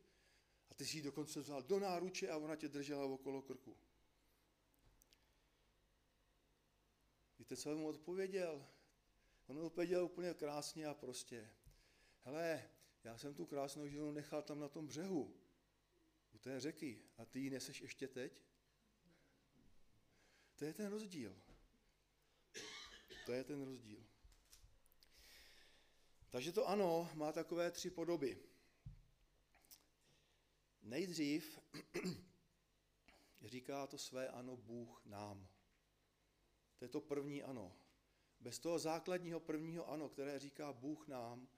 a 0.70 0.74
ty 0.74 0.86
si 0.86 0.96
ji 0.96 1.02
dokonce 1.02 1.40
vzal 1.40 1.62
do 1.62 1.80
náruče 1.80 2.30
a 2.30 2.36
ona 2.36 2.56
tě 2.56 2.68
držela 2.68 3.04
okolo 3.04 3.42
krku. 3.42 3.76
Víte, 7.46 7.56
co 7.56 7.76
mu 7.76 7.88
odpověděl? 7.88 8.66
On 9.46 9.58
odpověděl 9.58 10.04
úplně 10.04 10.34
krásně 10.34 10.86
a 10.86 10.94
prostě. 10.94 11.50
Hele, 12.24 12.70
já 13.04 13.18
jsem 13.18 13.34
tu 13.34 13.46
krásnou 13.46 13.88
ženu 13.88 14.10
nechal 14.12 14.42
tam 14.42 14.60
na 14.60 14.68
tom 14.68 14.86
břehu, 14.86 15.36
u 16.32 16.38
té 16.38 16.60
řeky, 16.60 17.02
a 17.18 17.24
ty 17.24 17.40
ji 17.40 17.50
neseš 17.50 17.80
ještě 17.80 18.08
teď? 18.08 18.42
To 20.56 20.64
je 20.64 20.74
ten 20.74 20.86
rozdíl. 20.86 21.42
To 23.26 23.32
je 23.32 23.44
ten 23.44 23.62
rozdíl. 23.62 24.06
Takže 26.30 26.52
to 26.52 26.68
ano 26.68 27.10
má 27.14 27.32
takové 27.32 27.70
tři 27.70 27.90
podoby. 27.90 28.42
Nejdřív 30.82 31.58
říká 33.44 33.86
to 33.86 33.98
své 33.98 34.28
ano 34.28 34.56
Bůh 34.56 35.02
nám. 35.04 35.55
To 36.78 36.84
je 36.84 36.88
to 36.88 37.00
první 37.00 37.42
ano. 37.42 37.76
Bez 38.40 38.58
toho 38.58 38.78
základního 38.78 39.40
prvního 39.40 39.90
ano, 39.90 40.08
které 40.08 40.38
říká 40.38 40.72
Bůh 40.72 41.08
nám, 41.08 41.48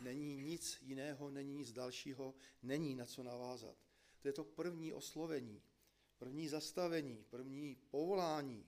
není 0.00 0.36
nic 0.36 0.78
jiného, 0.82 1.30
není 1.30 1.54
nic 1.54 1.72
dalšího, 1.72 2.34
není 2.62 2.94
na 2.94 3.06
co 3.06 3.22
navázat. 3.22 3.76
To 4.20 4.28
je 4.28 4.32
to 4.32 4.44
první 4.44 4.92
oslovení, 4.92 5.62
první 6.18 6.48
zastavení, 6.48 7.24
první 7.30 7.76
povolání. 7.76 8.66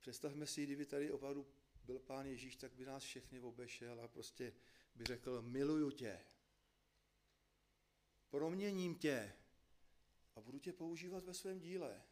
Představme 0.00 0.46
si, 0.46 0.64
kdyby 0.64 0.86
tady 0.86 1.10
opravdu 1.10 1.46
byl 1.84 1.98
pán 1.98 2.26
Ježíš, 2.26 2.56
tak 2.56 2.72
by 2.72 2.84
nás 2.84 3.02
všechny 3.02 3.40
obešel 3.40 4.00
a 4.00 4.08
prostě 4.08 4.52
by 4.94 5.04
řekl, 5.04 5.42
miluju 5.42 5.90
tě, 5.90 6.20
proměním 8.30 8.94
tě 8.94 9.32
a 10.34 10.40
budu 10.40 10.58
tě 10.58 10.72
používat 10.72 11.24
ve 11.24 11.34
svém 11.34 11.60
díle. 11.60 12.02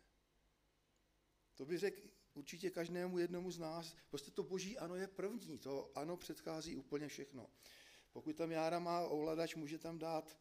To 1.60 1.66
by 1.66 1.78
řekl 1.78 2.00
určitě 2.34 2.70
každému 2.70 3.18
jednomu 3.18 3.50
z 3.50 3.58
nás. 3.58 3.96
Prostě 4.08 4.30
to 4.30 4.42
boží 4.42 4.78
ano 4.78 4.96
je 4.96 5.06
první, 5.06 5.58
to 5.58 5.92
ano 5.94 6.16
předchází 6.16 6.76
úplně 6.76 7.08
všechno. 7.08 7.50
Pokud 8.12 8.36
tam 8.36 8.50
Jára 8.50 8.78
má 8.78 9.00
ovladač, 9.00 9.54
může 9.54 9.78
tam 9.78 9.98
dát 9.98 10.38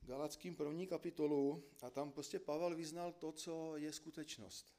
Galackým 0.00 0.56
první 0.56 0.86
kapitolu 0.86 1.64
a 1.82 1.90
tam 1.90 2.12
prostě 2.12 2.38
Pavel 2.38 2.74
vyznal 2.76 3.12
to, 3.12 3.32
co 3.32 3.76
je 3.76 3.92
skutečnost. 3.92 4.74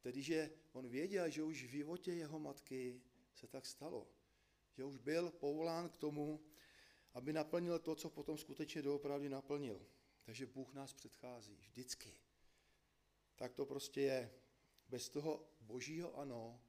Tedy, 0.00 0.22
že 0.22 0.50
on 0.72 0.88
věděl, 0.88 1.30
že 1.30 1.42
už 1.42 1.64
v 1.64 1.70
životě 1.70 2.12
jeho 2.12 2.38
matky 2.38 3.02
se 3.34 3.46
tak 3.46 3.66
stalo. 3.66 4.08
Že 4.76 4.84
už 4.84 4.96
byl 4.96 5.30
povolán 5.30 5.88
k 5.88 5.96
tomu, 5.96 6.40
aby 7.14 7.32
naplnil 7.32 7.78
to, 7.78 7.94
co 7.94 8.10
potom 8.10 8.38
skutečně 8.38 8.82
doopravdy 8.82 9.28
naplnil. 9.28 9.86
Takže 10.22 10.46
Bůh 10.46 10.74
nás 10.74 10.92
předchází 10.92 11.56
vždycky. 11.56 12.14
Tak 13.36 13.54
to 13.54 13.66
prostě 13.66 14.00
je. 14.00 14.39
Bez 14.90 15.08
toho 15.08 15.48
božího 15.60 16.18
ano 16.18 16.62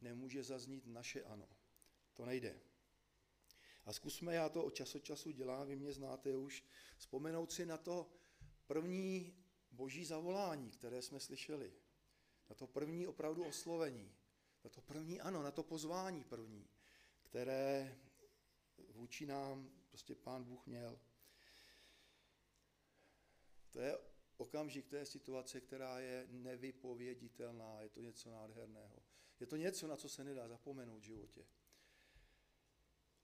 nemůže 0.00 0.42
zaznít 0.42 0.86
naše 0.86 1.24
ano. 1.24 1.48
To 2.14 2.24
nejde. 2.24 2.60
A 3.84 3.92
zkusme, 3.92 4.34
já 4.34 4.48
to 4.48 4.64
od 4.64 4.74
času 4.74 4.98
času 4.98 5.30
dělám, 5.30 5.66
vy 5.66 5.76
mě 5.76 5.92
znáte 5.92 6.36
už, 6.36 6.64
vzpomenout 6.96 7.52
si 7.52 7.66
na 7.66 7.76
to 7.76 8.10
první 8.66 9.36
boží 9.70 10.04
zavolání, 10.04 10.70
které 10.70 11.02
jsme 11.02 11.20
slyšeli. 11.20 11.72
Na 12.48 12.54
to 12.54 12.66
první 12.66 13.06
opravdu 13.06 13.44
oslovení. 13.44 14.14
Na 14.64 14.70
to 14.70 14.80
první 14.80 15.20
ano, 15.20 15.42
na 15.42 15.50
to 15.50 15.62
pozvání 15.62 16.24
první, 16.24 16.68
které 17.22 17.98
vůči 18.88 19.26
nám 19.26 19.70
prostě 19.88 20.14
pán 20.14 20.44
Bůh 20.44 20.66
měl. 20.66 21.00
To 23.70 23.80
je 23.80 23.98
okamžik, 24.38 24.92
je 24.92 25.06
situace, 25.06 25.60
která 25.60 26.00
je 26.00 26.26
nevypověditelná, 26.30 27.80
je 27.80 27.88
to 27.88 28.00
něco 28.00 28.30
nádherného. 28.30 29.02
Je 29.40 29.46
to 29.46 29.56
něco, 29.56 29.86
na 29.86 29.96
co 29.96 30.08
se 30.08 30.24
nedá 30.24 30.48
zapomenout 30.48 30.98
v 30.98 31.04
životě. 31.04 31.46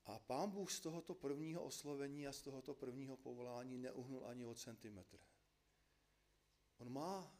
A 0.04 0.18
pán 0.18 0.50
Bůh 0.50 0.72
z 0.72 0.80
tohoto 0.80 1.14
prvního 1.14 1.64
oslovení 1.64 2.26
a 2.26 2.32
z 2.32 2.42
tohoto 2.42 2.74
prvního 2.74 3.16
povolání 3.16 3.78
neuhnul 3.78 4.26
ani 4.26 4.46
o 4.46 4.54
centimetr. 4.54 5.18
On 6.78 6.92
má 6.92 7.38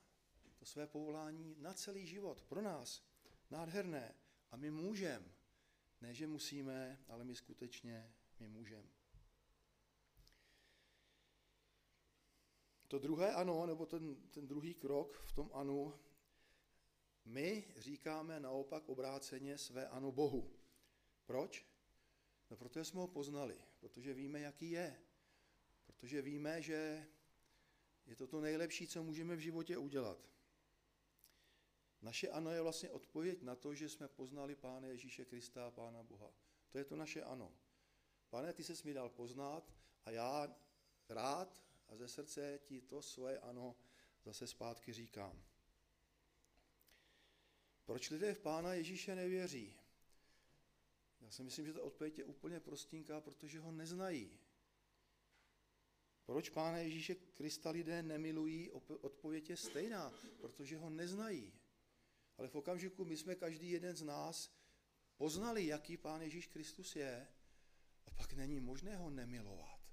to 0.57 0.65
své 0.65 0.87
povolání 0.87 1.57
na 1.59 1.75
celý 1.75 2.07
život, 2.07 2.43
pro 2.43 2.63
nás, 2.63 3.03
nádherné. 3.51 4.15
A 4.51 4.57
my 4.57 4.71
můžeme, 4.71 5.35
ne 6.01 6.15
že 6.15 6.27
musíme, 6.27 7.05
ale 7.09 7.25
my 7.25 7.35
skutečně 7.35 8.15
my 8.41 8.49
můžeme. 8.49 9.04
To 12.95 12.99
druhé 12.99 13.33
ano, 13.33 13.67
nebo 13.67 13.87
ten, 13.87 14.17
ten 14.31 14.47
druhý 14.47 14.75
krok 14.75 15.23
v 15.27 15.33
tom 15.33 15.51
anu, 15.53 15.95
my 17.25 17.65
říkáme 17.77 18.41
naopak 18.41 18.89
obráceně 18.89 19.59
své 19.59 19.89
ano 19.89 20.13
Bohu. 20.13 20.51
Proč? 21.27 21.67
No 22.51 22.57
protože 22.57 22.85
jsme 22.85 23.01
ho 23.01 23.09
poznali, 23.09 23.59
protože 23.81 24.15
víme, 24.15 24.41
jaký 24.41 24.71
je. 24.71 25.01
Protože 25.87 26.23
víme, 26.23 26.63
že 26.63 27.07
je 28.07 28.17
to 28.17 28.27
to 28.27 28.41
nejlepší, 28.41 28.87
co 28.87 29.03
můžeme 29.03 29.37
v 29.37 29.41
životě 29.41 29.79
udělat. 29.79 30.31
Naše 32.03 32.29
ano 32.29 32.51
je 32.51 32.63
vlastně 32.63 32.91
odpověď 32.91 33.43
na 33.43 33.55
to, 33.55 33.75
že 33.75 33.89
jsme 33.89 34.09
poznali 34.09 34.55
Pána 34.55 34.89
Ježíše 34.89 35.25
Krista 35.25 35.67
a 35.67 35.71
Pána 35.71 36.03
Boha. 36.03 36.31
To 36.69 36.79
je 36.79 36.85
to 36.85 36.97
naše 36.97 37.23
ano. 37.23 37.53
Pane, 38.31 38.53
ty 38.53 38.65
se 38.65 38.75
mi 38.85 38.95
dal 38.95 39.09
poznat 39.09 39.75
a 40.05 40.11
já 40.11 40.57
rád 41.09 41.65
ze 41.97 42.09
srdce 42.09 42.61
ti 42.65 42.81
to 42.81 43.03
svoje 43.03 43.39
ano 43.39 43.77
zase 44.25 44.47
zpátky 44.47 44.93
říkám. 44.93 45.43
Proč 47.85 48.11
lidé 48.11 48.35
v 48.35 48.39
Pána 48.41 48.75
Ježíše 48.75 49.15
nevěří? 49.15 49.75
Já 51.21 51.31
si 51.31 51.43
myslím, 51.43 51.67
že 51.67 51.73
ta 51.73 51.83
odpověď 51.83 52.19
je 52.19 52.25
úplně 52.25 52.61
prostínká, 52.61 53.21
protože 53.21 53.61
ho 53.61 53.73
neznají. 53.73 54.39
Proč 56.25 56.51
Pána 56.51 56.79
Ježíše 56.79 57.15
Krista 57.15 57.71
lidé 57.71 58.03
nemilují? 58.03 58.71
Odpověď 59.01 59.51
je 59.51 59.57
stejná, 59.57 60.13
protože 60.41 60.77
ho 60.77 60.91
neznají. 60.91 61.53
Ale 62.39 62.49
v 62.49 62.55
okamžiku 62.55 63.05
my 63.05 63.17
jsme 63.17 63.35
každý 63.35 63.71
jeden 63.71 63.97
z 63.97 64.03
nás 64.03 64.51
poznali, 65.17 65.67
jaký 65.67 65.97
Pán 65.97 66.23
Ježíš 66.23 66.47
Kristus 66.47 66.97
je, 66.97 67.29
a 68.07 68.11
pak 68.11 68.33
není 68.33 68.61
možné 68.61 68.97
ho 68.97 69.11
nemilovat. 69.11 69.84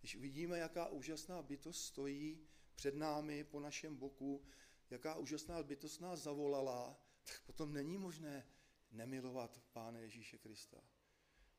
Když 0.00 0.16
vidíme, 0.16 0.58
jaká 0.58 0.88
úžasná 0.88 1.42
bytost 1.42 1.84
stojí 1.84 2.48
před 2.74 2.94
námi, 2.94 3.44
po 3.44 3.60
našem 3.60 3.96
boku, 3.96 4.44
jaká 4.90 5.14
úžasná 5.14 5.62
bytost 5.62 6.00
nás 6.00 6.20
zavolala, 6.20 7.00
tak 7.24 7.40
potom 7.40 7.72
není 7.72 7.98
možné 7.98 8.46
nemilovat 8.90 9.62
Pána 9.72 9.98
Ježíše 9.98 10.38
Krista. 10.38 10.80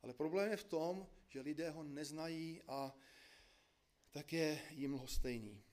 Ale 0.01 0.13
problém 0.13 0.51
je 0.51 0.57
v 0.57 0.63
tom, 0.63 1.07
že 1.27 1.41
lidé 1.41 1.69
ho 1.69 1.83
neznají 1.83 2.61
a 2.67 2.95
tak 4.11 4.33
je 4.33 4.61
jim 4.71 4.93
lhostejný. 4.93 5.63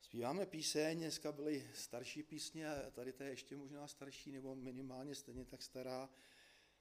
Zpíváme 0.00 0.46
píseň, 0.46 0.98
dneska 0.98 1.32
byly 1.32 1.70
starší 1.74 2.22
písně 2.22 2.68
tady 2.92 3.12
to 3.12 3.22
je 3.22 3.30
ještě 3.30 3.56
možná 3.56 3.88
starší 3.88 4.32
nebo 4.32 4.54
minimálně 4.54 5.14
stejně 5.14 5.44
tak 5.44 5.62
stará. 5.62 6.10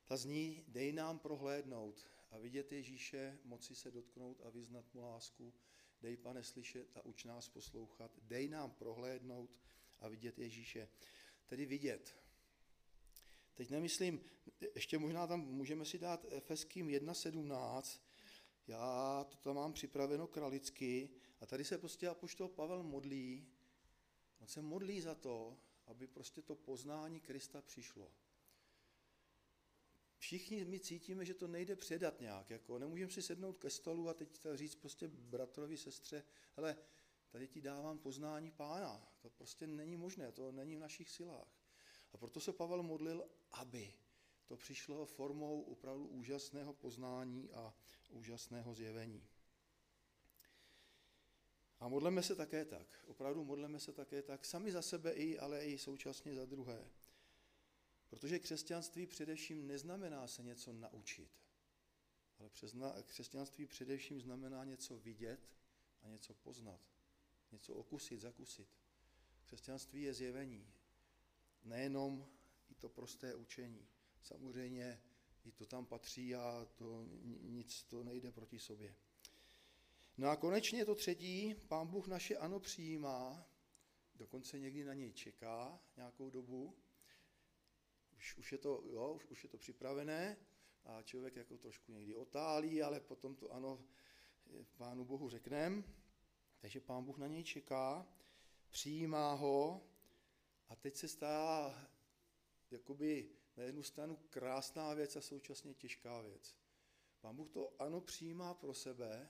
Ta 0.05 0.17
zní, 0.17 0.63
dej 0.67 0.93
nám 0.93 1.19
prohlédnout 1.19 2.07
a 2.31 2.37
vidět 2.37 2.71
Ježíše, 2.71 3.39
moci 3.43 3.75
se 3.75 3.91
dotknout 3.91 4.41
a 4.45 4.49
vyznat 4.49 4.93
mu 4.93 5.01
lásku. 5.01 5.53
Dej, 6.01 6.17
pane, 6.17 6.43
slyšet 6.43 6.97
a 6.97 7.05
uč 7.05 7.23
nás 7.23 7.49
poslouchat. 7.49 8.11
Dej 8.21 8.49
nám 8.49 8.71
prohlédnout 8.71 9.49
a 9.99 10.07
vidět 10.07 10.39
Ježíše. 10.39 10.89
Tedy 11.47 11.65
vidět. 11.65 12.15
Teď 13.53 13.69
nemyslím, 13.69 14.21
ještě 14.75 14.97
možná 14.97 15.27
tam 15.27 15.39
můžeme 15.39 15.85
si 15.85 15.99
dát 15.99 16.25
Efeským 16.29 16.87
1.17, 16.87 18.01
já 18.67 19.23
to 19.29 19.37
tam 19.37 19.55
mám 19.55 19.73
připraveno 19.73 20.27
kralicky 20.27 21.09
a 21.39 21.45
tady 21.45 21.65
se 21.65 21.77
prostě 21.77 22.07
apoštol 22.07 22.47
Pavel 22.47 22.83
modlí, 22.83 23.47
on 24.39 24.47
se 24.47 24.61
modlí 24.61 25.01
za 25.01 25.15
to, 25.15 25.57
aby 25.85 26.07
prostě 26.07 26.41
to 26.41 26.55
poznání 26.55 27.19
Krista 27.19 27.61
přišlo. 27.61 28.11
Všichni 30.17 30.65
my 30.65 30.79
cítíme, 30.79 31.25
že 31.25 31.33
to 31.33 31.47
nejde 31.47 31.75
předat 31.75 32.19
nějak, 32.19 32.49
jako 32.49 32.79
nemůžeme 32.79 33.11
si 33.11 33.21
sednout 33.21 33.57
ke 33.57 33.69
stolu 33.69 34.09
a 34.09 34.13
teď 34.13 34.39
říct 34.53 34.75
prostě 34.75 35.07
bratrovi, 35.07 35.77
sestře, 35.77 36.23
hele, 36.55 36.77
tady 37.29 37.47
ti 37.47 37.61
dávám 37.61 37.99
poznání 37.99 38.51
pána. 38.51 39.11
To 39.21 39.29
prostě 39.29 39.67
není 39.67 39.97
možné, 39.97 40.31
to 40.31 40.51
není 40.51 40.75
v 40.75 40.79
našich 40.79 41.09
silách. 41.09 41.47
A 42.13 42.17
proto 42.17 42.39
se 42.39 42.53
Pavel 42.53 42.83
modlil, 42.83 43.29
aby 43.51 43.93
to 44.45 44.57
přišlo 44.57 45.05
formou 45.05 45.61
opravdu 45.61 46.07
úžasného 46.07 46.73
poznání 46.73 47.51
a 47.51 47.73
úžasného 48.09 48.73
zjevení. 48.73 49.27
A 51.79 51.87
modleme 51.87 52.23
se 52.23 52.35
také 52.35 52.65
tak. 52.65 52.87
Opravdu 53.07 53.43
modleme 53.43 53.79
se 53.79 53.93
také 53.93 54.21
tak, 54.21 54.45
sami 54.45 54.71
za 54.71 54.81
sebe 54.81 55.11
i, 55.11 55.39
ale 55.39 55.65
i 55.65 55.77
současně 55.77 56.35
za 56.35 56.45
druhé. 56.45 56.89
Protože 58.09 58.39
křesťanství 58.39 59.07
především 59.07 59.67
neznamená 59.67 60.27
se 60.27 60.43
něco 60.43 60.73
naučit, 60.73 61.29
ale 62.39 62.49
křesťanství 63.03 63.65
především 63.65 64.21
znamená 64.21 64.63
něco 64.63 64.97
vidět 64.97 65.49
a 66.01 66.07
něco 66.07 66.33
poznat, 66.33 66.81
něco 67.51 67.75
okusit, 67.75 68.19
zakusit. 68.19 68.69
Křesťanství 69.45 70.01
je 70.01 70.13
zjevení, 70.13 70.73
nejenom 71.63 72.27
i 72.69 72.75
to 72.75 72.89
prosté 72.89 73.35
učení. 73.35 73.87
Samozřejmě 74.21 75.01
i 75.45 75.51
to 75.51 75.65
tam 75.65 75.85
patří 75.85 76.35
a 76.35 76.67
to 76.75 77.05
nic 77.41 77.83
to 77.83 78.03
nejde 78.03 78.31
proti 78.31 78.59
sobě. 78.59 78.95
No 80.17 80.29
a 80.29 80.35
konečně 80.35 80.85
to 80.85 80.95
třetí, 80.95 81.55
pán 81.67 81.87
Bůh 81.87 82.07
naše 82.07 82.37
ano 82.37 82.59
přijímá, 82.59 83.49
dokonce 84.15 84.59
někdy 84.59 84.83
na 84.83 84.93
něj 84.93 85.13
čeká 85.13 85.79
nějakou 85.95 86.29
dobu, 86.29 86.77
už, 88.17 88.37
už, 88.37 88.51
je, 88.51 88.57
to, 88.57 88.83
jo, 88.89 89.13
už, 89.13 89.25
už 89.25 89.43
je 89.43 89.49
to 89.49 89.57
připravené 89.57 90.37
a 90.83 91.01
člověk 91.01 91.35
jako 91.35 91.57
trošku 91.57 91.91
někdy 91.91 92.15
otálí, 92.15 92.83
ale 92.83 92.99
potom 92.99 93.35
to 93.35 93.51
ano 93.51 93.85
pánu 94.77 95.05
Bohu 95.05 95.29
řekneme. 95.29 95.83
Takže 96.57 96.79
pán 96.79 97.03
Bůh 97.03 97.17
na 97.17 97.27
něj 97.27 97.43
čeká, 97.43 98.07
přijímá 98.69 99.33
ho 99.33 99.87
a 100.67 100.75
teď 100.75 100.95
se 100.95 101.07
stává 101.07 101.87
jakoby 102.71 103.29
na 103.57 103.63
jednu 103.63 103.83
stranu 103.83 104.15
krásná 104.29 104.93
věc 104.93 105.15
a 105.15 105.21
současně 105.21 105.73
těžká 105.73 106.21
věc. 106.21 106.55
Pán 107.21 107.35
Bůh 107.35 107.49
to 107.49 107.81
ano 107.81 108.01
přijímá 108.01 108.53
pro 108.53 108.73
sebe, 108.73 109.29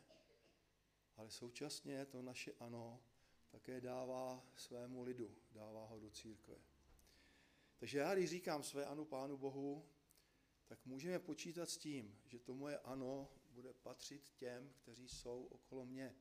ale 1.16 1.32
současně 1.32 2.06
to 2.06 2.22
naše 2.22 2.54
ano 2.60 3.04
také 3.50 3.82
dává 3.82 4.46
svému 4.56 5.04
lidu, 5.04 5.38
dává 5.52 5.86
ho 5.86 6.00
do 6.00 6.10
církve. 6.10 6.56
Takže 7.78 7.98
já, 7.98 8.16
když 8.16 8.30
říkám 8.30 8.64
své 8.64 8.86
ano 8.86 9.06
Pánu 9.06 9.38
Bohu, 9.38 9.90
tak 10.66 10.86
můžeme 10.86 11.20
počítat 11.20 11.70
s 11.70 11.78
tím, 11.78 12.20
že 12.26 12.40
to 12.40 12.54
moje 12.54 12.80
ano 12.80 13.32
bude 13.50 13.74
patřit 13.74 14.30
těm, 14.36 14.74
kteří 14.82 15.10
jsou 15.10 15.46
okolo 15.46 15.86
mě. 15.86 16.16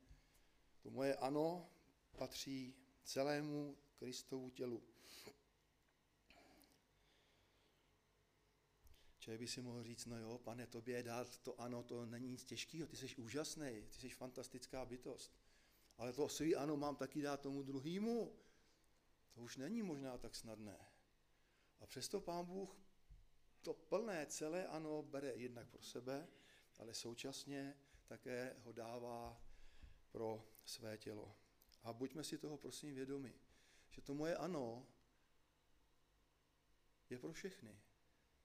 To 0.81 0.91
moje 0.91 1.17
ano 1.17 1.71
patří 2.17 2.75
celému 3.05 3.79
Kristovu 3.97 4.51
tělu. 4.51 4.83
Člověk 9.19 9.41
by 9.41 9.49
si 9.49 9.63
mohl 9.63 9.83
říct, 9.83 10.07
no 10.07 10.19
jo, 10.19 10.39
pane, 10.39 10.67
tobě 10.67 11.03
dát 11.03 11.39
to 11.39 11.61
ano, 11.61 11.83
to 11.83 12.07
není 12.07 12.29
nic 12.29 12.45
těžkého, 12.45 12.87
ty 12.87 12.97
jsi 12.97 13.17
úžasný, 13.17 13.83
ty 13.89 13.95
jsi 14.01 14.09
fantastická 14.09 14.85
bytost. 14.85 15.33
Ale 15.99 16.13
to 16.13 16.29
svý 16.29 16.57
ano 16.57 16.77
mám 16.77 16.97
taky 16.97 17.23
dát 17.23 17.41
tomu 17.41 17.63
druhému. 17.63 18.37
To 19.35 19.43
už 19.43 19.57
není 19.57 19.83
možná 19.83 20.19
tak 20.19 20.35
snadné. 20.35 20.96
A 21.81 21.87
přesto 21.87 22.21
pán 22.21 22.47
Bůh 22.47 22.77
to 23.63 23.75
plné 23.75 24.27
celé 24.27 24.67
ano 24.67 25.03
bere 25.03 25.33
jednak 25.35 25.69
pro 25.69 25.83
sebe, 25.83 26.29
ale 26.79 26.95
současně 26.95 27.77
také 28.07 28.57
ho 28.59 28.73
dává 28.73 29.43
pro 30.09 30.49
své 30.65 30.99
tělo. 30.99 31.37
A 31.83 31.93
buďme 31.93 32.25
si 32.25 32.39
toho 32.39 32.59
prosím 32.59 32.95
vědomi, 32.95 33.35
že 33.91 34.03
to 34.03 34.15
moje 34.15 34.37
ano 34.37 34.87
je 37.11 37.19
pro 37.19 37.33
všechny. 37.33 37.81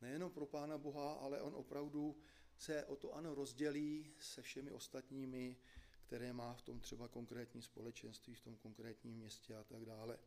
Nejenom 0.01 0.31
pro 0.31 0.45
Pána 0.45 0.77
Boha, 0.77 1.13
ale 1.13 1.41
on 1.41 1.55
opravdu 1.55 2.17
se 2.57 2.85
o 2.85 2.95
to 2.95 3.13
ano 3.13 3.35
rozdělí 3.35 4.13
se 4.19 4.41
všemi 4.41 4.71
ostatními, 4.71 5.57
které 6.01 6.33
má 6.33 6.53
v 6.53 6.61
tom 6.61 6.79
třeba 6.79 7.07
konkrétní 7.07 7.61
společenství, 7.61 8.35
v 8.35 8.41
tom 8.41 8.57
konkrétním 8.57 9.15
městě 9.15 9.55
a 9.55 9.63
tak 9.63 9.85
dále. 9.85 10.19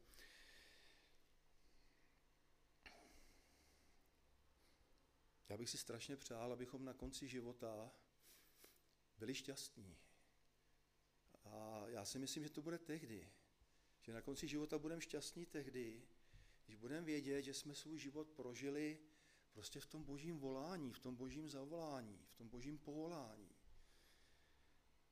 Já 5.54 5.58
bych 5.58 5.70
si 5.70 5.78
strašně 5.78 6.16
přál, 6.16 6.52
abychom 6.52 6.84
na 6.84 6.92
konci 6.92 7.28
života 7.28 7.92
byli 9.18 9.34
šťastní. 9.34 9.96
A 11.44 11.84
já 11.86 12.04
si 12.04 12.18
myslím, 12.18 12.44
že 12.44 12.50
to 12.50 12.62
bude 12.62 12.78
tehdy. 12.78 13.30
Že 14.02 14.12
na 14.12 14.20
konci 14.20 14.48
života 14.48 14.78
budeme 14.78 15.00
šťastní 15.00 15.46
tehdy, 15.46 16.02
když 16.64 16.76
budeme 16.76 17.06
vědět, 17.06 17.42
že 17.42 17.54
jsme 17.54 17.74
svůj 17.74 17.98
život 17.98 18.30
prožili 18.30 18.98
prostě 19.52 19.80
v 19.80 19.86
tom 19.86 20.04
božím 20.04 20.38
volání, 20.38 20.92
v 20.92 20.98
tom 20.98 21.16
božím 21.16 21.48
zavolání, 21.48 22.24
v 22.28 22.34
tom 22.34 22.48
božím 22.48 22.78
povolání. 22.78 23.50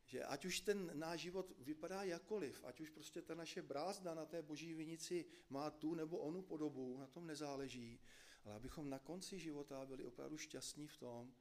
Že 0.06 0.24
ať 0.24 0.44
už 0.44 0.60
ten 0.60 0.98
náš 0.98 1.20
život 1.20 1.52
vypadá 1.58 2.02
jakoliv, 2.02 2.64
ať 2.64 2.80
už 2.80 2.90
prostě 2.90 3.22
ta 3.22 3.34
naše 3.34 3.62
brázda 3.62 4.14
na 4.14 4.26
té 4.26 4.42
boží 4.42 4.74
vinici 4.74 5.24
má 5.48 5.70
tu 5.70 5.94
nebo 5.94 6.18
onu 6.18 6.42
podobu, 6.42 6.98
na 6.98 7.06
tom 7.06 7.26
nezáleží, 7.26 8.00
ale 8.44 8.54
abychom 8.54 8.90
na 8.90 8.98
konci 8.98 9.38
života 9.38 9.86
byli 9.86 10.04
opravdu 10.04 10.38
šťastní 10.38 10.88
v 10.88 10.96
tom, 10.96 11.34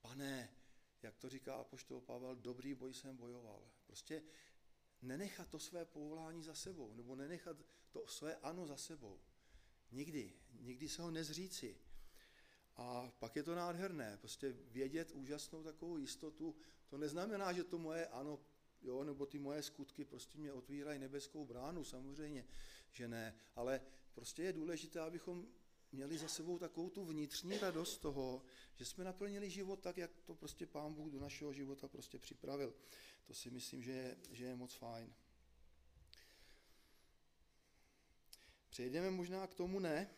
pane, 0.00 0.48
jak 1.02 1.16
to 1.16 1.28
říká 1.28 1.54
apoštol 1.54 2.00
Pavel, 2.00 2.36
dobrý 2.36 2.74
boj 2.74 2.94
jsem 2.94 3.16
bojoval. 3.16 3.62
Prostě 3.86 4.22
nenechat 5.02 5.48
to 5.48 5.58
své 5.58 5.84
povolání 5.84 6.42
za 6.42 6.54
sebou, 6.54 6.94
nebo 6.94 7.16
nenechat 7.16 7.56
to 7.90 8.06
své 8.06 8.36
ano 8.36 8.66
za 8.66 8.76
sebou. 8.76 9.20
Nikdy, 9.92 10.32
nikdy 10.60 10.88
se 10.88 11.02
ho 11.02 11.10
nezříci. 11.10 11.78
A 12.76 13.10
pak 13.18 13.36
je 13.36 13.42
to 13.42 13.54
nádherné, 13.54 14.16
prostě 14.16 14.52
vědět 14.52 15.10
úžasnou 15.10 15.62
takovou 15.62 15.96
jistotu, 15.96 16.56
to 16.88 16.98
neznamená, 16.98 17.52
že 17.52 17.64
to 17.64 17.78
moje 17.78 18.06
ano, 18.06 18.40
jo, 18.82 19.04
nebo 19.04 19.26
ty 19.26 19.38
moje 19.38 19.62
skutky 19.62 20.04
prostě 20.04 20.38
mě 20.38 20.52
otvírají 20.52 20.98
nebeskou 20.98 21.44
bránu, 21.44 21.84
samozřejmě, 21.84 22.44
že 22.90 23.08
ne, 23.08 23.34
ale 23.56 23.80
prostě 24.14 24.42
je 24.42 24.52
důležité, 24.52 25.00
abychom 25.00 25.46
měli 25.92 26.18
za 26.18 26.28
sebou 26.28 26.58
takovou 26.58 26.90
tu 26.90 27.04
vnitřní 27.04 27.58
radost 27.58 27.98
toho, 27.98 28.42
že 28.74 28.84
jsme 28.84 29.04
naplnili 29.04 29.50
život 29.50 29.80
tak, 29.80 29.96
jak 29.96 30.10
to 30.24 30.34
prostě 30.34 30.66
Pán 30.66 30.94
Bůh 30.94 31.12
do 31.12 31.20
našeho 31.20 31.52
života 31.52 31.88
prostě 31.88 32.18
připravil. 32.18 32.74
To 33.26 33.34
si 33.34 33.50
myslím, 33.50 33.82
že 33.82 33.92
je, 33.92 34.16
že 34.30 34.44
je 34.44 34.56
moc 34.56 34.74
fajn. 34.74 35.14
Přejdeme 38.70 39.10
možná 39.10 39.46
k 39.46 39.54
tomu 39.54 39.80
ne. 39.80 40.10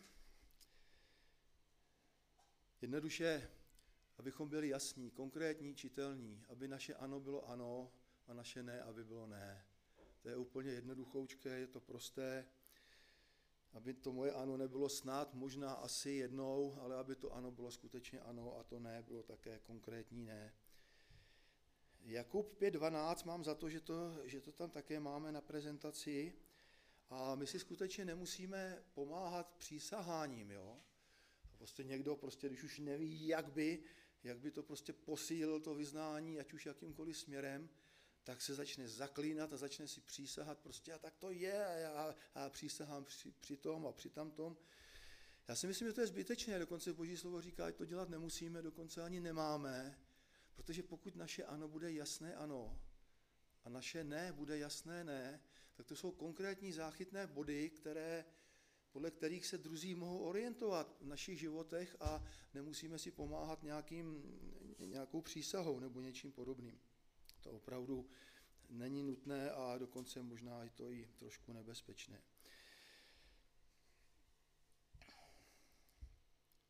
Jednoduše, 2.81 3.51
abychom 4.17 4.49
byli 4.49 4.69
jasní, 4.69 5.11
konkrétní, 5.11 5.75
čitelní, 5.75 6.43
aby 6.49 6.67
naše 6.67 6.95
ano 6.95 7.19
bylo 7.19 7.49
ano 7.49 7.91
a 8.27 8.33
naše 8.33 8.63
ne, 8.63 8.81
aby 8.81 9.03
bylo 9.03 9.27
ne. 9.27 9.65
To 10.21 10.29
je 10.29 10.37
úplně 10.37 10.71
jednoduchoučké, 10.71 11.49
je 11.49 11.67
to 11.67 11.79
prosté, 11.79 12.45
aby 13.73 13.93
to 13.93 14.11
moje 14.11 14.31
ano 14.31 14.57
nebylo 14.57 14.89
snad, 14.89 15.33
možná 15.33 15.73
asi 15.73 16.09
jednou, 16.09 16.77
ale 16.79 16.95
aby 16.95 17.15
to 17.15 17.33
ano 17.33 17.51
bylo 17.51 17.71
skutečně 17.71 18.19
ano 18.19 18.57
a 18.57 18.63
to 18.63 18.79
ne 18.79 19.03
bylo 19.07 19.23
také 19.23 19.59
konkrétní 19.59 20.25
ne. 20.25 20.53
Jakub 22.03 22.59
5.12 22.61 23.27
mám 23.27 23.43
za 23.43 23.55
to, 23.55 23.69
že 23.69 23.81
to, 23.81 24.27
že 24.27 24.41
to 24.41 24.51
tam 24.51 24.69
také 24.69 24.99
máme 24.99 25.31
na 25.31 25.41
prezentaci 25.41 26.33
a 27.09 27.35
my 27.35 27.47
si 27.47 27.59
skutečně 27.59 28.05
nemusíme 28.05 28.83
pomáhat 28.93 29.53
přísaháním, 29.57 30.51
jo. 30.51 30.79
Prostě 31.57 31.83
někdo, 31.83 32.15
prostě, 32.15 32.47
když 32.47 32.63
už 32.63 32.79
neví, 32.79 33.27
jak 33.27 33.51
by, 33.51 33.83
jak 34.23 34.39
by 34.39 34.51
to 34.51 34.63
prostě 34.63 34.93
posílil 34.93 35.59
to 35.59 35.75
vyznání, 35.75 36.39
ať 36.39 36.53
už 36.53 36.65
jakýmkoliv 36.65 37.17
směrem, 37.17 37.69
tak 38.23 38.41
se 38.41 38.55
začne 38.55 38.87
zaklínat 38.87 39.53
a 39.53 39.57
začne 39.57 39.87
si 39.87 40.01
přísahat 40.01 40.59
prostě 40.59 40.93
a 40.93 40.99
tak 40.99 41.17
to 41.17 41.31
je 41.31 41.65
a 41.65 41.71
já, 41.71 42.15
a 42.35 42.49
přísahám 42.49 43.05
při, 43.05 43.31
při 43.31 43.57
tom 43.57 43.87
a 43.87 43.91
při 43.91 44.09
tamtom. 44.09 44.57
Já 45.47 45.55
si 45.55 45.67
myslím, 45.67 45.87
že 45.87 45.93
to 45.93 46.01
je 46.01 46.07
zbytečné, 46.07 46.59
dokonce 46.59 46.93
Boží 46.93 47.17
slovo 47.17 47.41
říká, 47.41 47.69
že 47.69 47.77
to 47.77 47.85
dělat 47.85 48.09
nemusíme, 48.09 48.61
dokonce 48.61 49.03
ani 49.03 49.19
nemáme, 49.19 49.97
protože 50.55 50.83
pokud 50.83 51.15
naše 51.15 51.43
ano 51.43 51.67
bude 51.67 51.93
jasné 51.93 52.35
ano 52.35 52.81
a 53.63 53.69
naše 53.69 54.03
ne 54.03 54.33
bude 54.33 54.57
jasné 54.57 55.03
ne, 55.03 55.41
tak 55.73 55.85
to 55.85 55.95
jsou 55.95 56.11
konkrétní 56.11 56.73
záchytné 56.73 57.27
body, 57.27 57.69
které, 57.69 58.25
podle 58.91 59.11
kterých 59.11 59.45
se 59.45 59.57
druzí 59.57 59.95
mohou 59.95 60.19
orientovat 60.19 60.97
v 61.01 61.05
našich 61.05 61.39
životech 61.39 61.95
a 61.99 62.23
nemusíme 62.53 62.99
si 62.99 63.11
pomáhat 63.11 63.63
nějakým, 63.63 64.23
nějakou 64.79 65.21
přísahou 65.21 65.79
nebo 65.79 66.01
něčím 66.01 66.31
podobným. 66.31 66.79
To 67.41 67.51
opravdu 67.51 68.09
není 68.69 69.03
nutné 69.03 69.51
a 69.51 69.77
dokonce 69.77 70.21
možná 70.23 70.63
je 70.63 70.69
to 70.69 70.91
i 70.91 71.09
trošku 71.17 71.53
nebezpečné. 71.53 72.21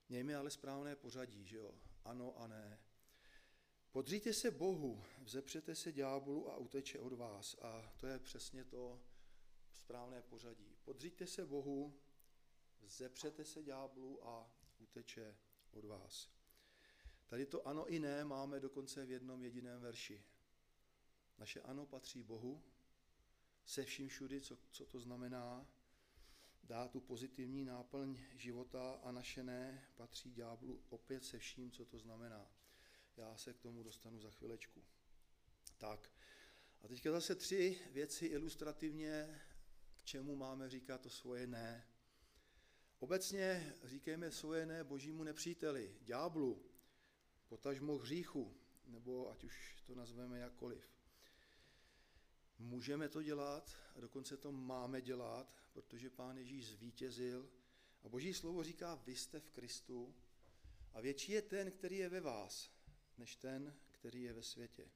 Mějme 0.10 0.36
ale 0.36 0.50
správné 0.50 0.96
pořadí, 0.96 1.46
že 1.46 1.58
jo? 1.58 1.76
Ano 2.06 2.38
a 2.38 2.48
ne. 2.48 2.80
Podříte 3.92 4.34
se 4.34 4.52
Bohu, 4.52 5.04
vzepřete 5.24 5.76
se 5.76 5.92
ďáblu 5.92 6.52
a 6.52 6.58
uteče 6.58 7.00
od 7.00 7.14
vás. 7.14 7.56
A 7.62 7.94
to 7.98 8.08
je 8.08 8.20
přesně 8.20 8.64
to 8.64 9.02
správné 9.74 10.22
pořadí. 10.22 10.76
Podříte 10.84 11.28
se 11.28 11.46
Bohu, 11.46 12.00
vzepřete 12.82 13.46
se 13.46 13.64
ďáblu 13.64 14.28
a 14.28 14.52
uteče 14.80 15.38
od 15.72 15.86
vás. 15.86 16.30
Tady 17.28 17.46
to 17.46 17.68
ano 17.68 17.88
i 17.88 18.00
ne 18.00 18.26
máme 18.26 18.60
dokonce 18.60 19.06
v 19.06 19.12
jednom 19.12 19.44
jediném 19.44 19.82
verši. 19.82 20.24
Naše 21.42 21.62
ano 21.62 21.86
patří 21.86 22.24
Bohu, 22.24 22.64
se 23.66 23.86
vším 23.86 24.08
všudy, 24.08 24.42
co, 24.42 24.58
co 24.72 24.86
to 24.86 25.00
znamená, 25.00 25.68
dá 26.64 26.88
tu 26.88 27.00
pozitivní 27.00 27.66
náplň 27.66 28.20
života 28.36 28.92
a 29.04 29.12
naše 29.12 29.44
ne 29.44 29.88
patří 29.96 30.32
ďáblu 30.32 30.84
opět 30.90 31.26
se 31.26 31.40
vším, 31.40 31.72
co 31.72 31.86
to 31.86 32.00
znamená. 32.00 32.52
Já 33.18 33.38
se 33.38 33.54
k 33.54 33.60
tomu 33.60 33.84
dostanu 33.84 34.20
za 34.20 34.32
chvilečku. 34.32 34.84
Tak, 35.78 36.12
a 36.82 36.88
teďka 36.88 37.12
zase 37.12 37.36
tři 37.36 37.82
věci 37.92 38.26
ilustrativně, 38.26 39.42
k 39.96 40.04
čemu 40.04 40.36
máme 40.36 40.70
říkat 40.70 41.02
to 41.02 41.10
svoje 41.10 41.48
ne. 41.48 41.88
Obecně 43.00 43.76
říkejme 43.84 44.32
svoje 44.32 44.66
ne 44.66 44.84
božímu 44.84 45.24
nepříteli, 45.24 45.98
ďáblu, 46.02 46.66
potažmo 47.48 47.98
hříchu, 47.98 48.58
nebo 48.86 49.32
ať 49.32 49.44
už 49.44 49.84
to 49.84 49.96
nazveme 49.96 50.40
jakkoliv. 50.40 51.01
Můžeme 52.62 53.10
to 53.10 53.22
dělat 53.22 53.76
a 53.96 54.00
dokonce 54.00 54.38
to 54.38 54.52
máme 54.52 55.02
dělat, 55.02 55.54
protože 55.72 56.10
Pán 56.10 56.38
Ježíš 56.38 56.68
zvítězil 56.68 57.50
a 58.04 58.10
Boží 58.10 58.34
slovo 58.34 58.64
říká, 58.64 58.96
vy 58.96 59.16
jste 59.16 59.40
v 59.40 59.50
Kristu 59.50 60.16
a 60.94 61.02
větší 61.02 61.32
je 61.32 61.42
ten, 61.42 61.72
který 61.72 61.98
je 61.98 62.10
ve 62.10 62.22
vás, 62.22 62.72
než 63.18 63.36
ten, 63.36 63.76
který 63.92 64.24
je 64.24 64.34
ve 64.34 64.44
světě. 64.44 64.92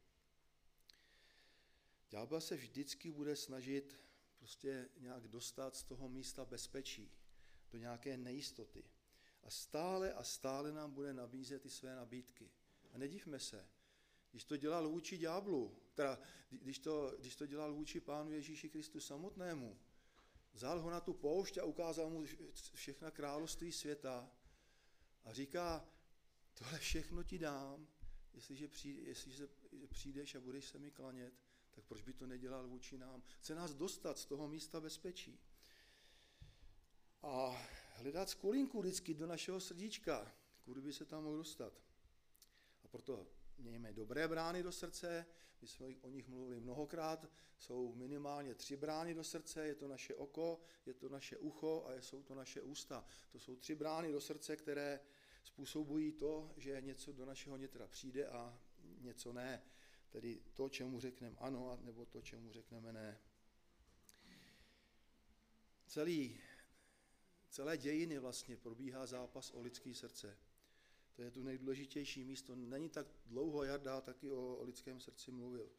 Ďábel 2.10 2.42
se 2.42 2.56
vždycky 2.56 3.12
bude 3.12 3.36
snažit 3.36 4.00
prostě 4.38 4.90
nějak 4.98 5.28
dostat 5.28 5.76
z 5.76 5.84
toho 5.84 6.10
místa 6.10 6.46
bezpečí, 6.46 7.12
do 7.72 7.78
nějaké 7.78 8.18
nejistoty. 8.18 8.84
A 9.44 9.50
stále 9.50 10.14
a 10.14 10.24
stále 10.24 10.72
nám 10.72 10.92
bude 10.92 11.14
nabízet 11.14 11.62
ty 11.62 11.70
své 11.70 11.96
nabídky. 11.96 12.52
A 12.92 12.98
nedivme 12.98 13.40
se, 13.40 13.68
když 14.36 14.46
to 14.46 14.58
dělal 14.58 14.90
vůči 14.90 15.18
ďáblu, 15.18 15.78
teda 15.94 16.20
když 16.50 16.80
to, 16.80 17.16
když 17.20 17.36
to 17.36 17.46
dělal 17.46 17.74
vůči 17.74 18.00
Pánu 18.00 18.32
Ježíši 18.32 18.70
Kristu 18.70 19.00
samotnému, 19.00 19.80
vzal 20.54 20.82
ho 20.82 20.90
na 20.90 21.00
tu 21.00 21.14
poušť 21.14 21.58
a 21.58 21.64
ukázal 21.64 22.10
mu 22.10 22.26
všechna 22.74 23.12
království 23.12 23.72
světa 23.72 24.32
a 25.24 25.34
říká, 25.34 25.88
tohle 26.54 26.80
všechno 26.80 27.24
ti 27.24 27.40
dám, 27.40 27.88
jestliže, 28.34 28.68
přijde, 28.68 29.02
jestliže 29.02 29.48
přijdeš 29.88 30.36
a 30.36 30.40
budeš 30.40 30.66
se 30.66 30.80
mi 30.80 30.92
klanět, 30.92 31.34
tak 31.72 31.86
proč 31.86 32.02
by 32.02 32.14
to 32.14 32.28
nedělal 32.28 32.68
vůči 32.68 32.98
nám? 32.98 33.24
Chce 33.40 33.56
nás 33.56 33.74
dostat 33.74 34.18
z 34.18 34.26
toho 34.26 34.48
místa 34.48 34.82
bezpečí. 34.82 35.40
A 37.22 37.68
hledat 37.94 38.30
skulinku 38.30 38.82
vždycky 38.82 39.14
do 39.14 39.28
našeho 39.28 39.60
srdíčka, 39.60 40.36
kudy 40.64 40.82
by 40.82 40.94
se 40.94 41.06
tam 41.06 41.24
mohl 41.24 41.38
dostat. 41.38 41.74
A 42.84 42.88
proto 42.88 43.35
mějme 43.58 43.94
dobré 43.94 44.28
brány 44.28 44.64
do 44.64 44.72
srdce, 44.72 45.26
my 45.62 45.68
jsme 45.68 45.88
o 46.02 46.10
nich 46.10 46.28
mluvili 46.28 46.60
mnohokrát, 46.60 47.26
jsou 47.58 47.96
minimálně 47.96 48.56
tři 48.56 48.78
brány 48.78 49.14
do 49.14 49.24
srdce, 49.24 49.68
je 49.68 49.76
to 49.76 49.88
naše 49.88 50.16
oko, 50.16 50.62
je 50.86 50.94
to 50.94 51.10
naše 51.10 51.38
ucho 51.38 51.86
a 51.88 51.94
jsou 52.02 52.24
to 52.24 52.36
naše 52.36 52.62
ústa. 52.62 53.06
To 53.32 53.40
jsou 53.40 53.56
tři 53.56 53.76
brány 53.76 54.12
do 54.12 54.22
srdce, 54.22 54.56
které 54.56 55.00
způsobují 55.44 56.12
to, 56.12 56.54
že 56.58 56.82
něco 56.82 57.12
do 57.12 57.26
našeho 57.26 57.58
nitra 57.58 57.88
přijde 57.88 58.28
a 58.28 58.60
něco 59.02 59.34
ne. 59.34 59.64
Tedy 60.10 60.42
to, 60.54 60.70
čemu 60.70 61.00
řekneme 61.00 61.36
ano, 61.40 61.80
nebo 61.82 62.06
to, 62.06 62.22
čemu 62.22 62.52
řekneme 62.52 62.94
ne. 62.94 63.20
Celý, 65.88 66.40
celé 67.50 67.78
dějiny 67.78 68.20
vlastně 68.20 68.58
probíhá 68.58 69.06
zápas 69.06 69.52
o 69.52 69.62
lidské 69.62 69.94
srdce. 69.94 70.38
To 71.16 71.22
je 71.22 71.32
tu 71.32 71.44
nejdůležitější 71.44 72.24
místo. 72.24 72.56
Není 72.56 72.90
tak 72.90 73.08
dlouho 73.26 73.64
Jarda 73.64 74.02
taky 74.02 74.32
o, 74.32 74.56
o 74.56 74.64
lidském 74.64 75.00
srdci 75.00 75.32
mluvil. 75.32 75.70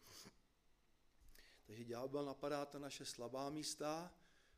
Takže 1.67 1.85
ďábel 1.85 2.25
napadá 2.25 2.67
ta 2.67 2.79
naše 2.79 3.05
slabá 3.05 3.51
místa 3.51 4.15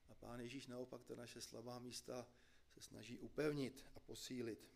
a 0.09 0.15
pán 0.15 0.41
Ježíš 0.41 0.67
naopak 0.67 1.05
ta 1.05 1.15
naše 1.15 1.41
slabá 1.41 1.79
místa 1.79 2.27
se 2.75 2.81
snaží 2.81 3.19
upevnit 3.19 3.85
a 3.95 4.01
posílit. 4.01 4.69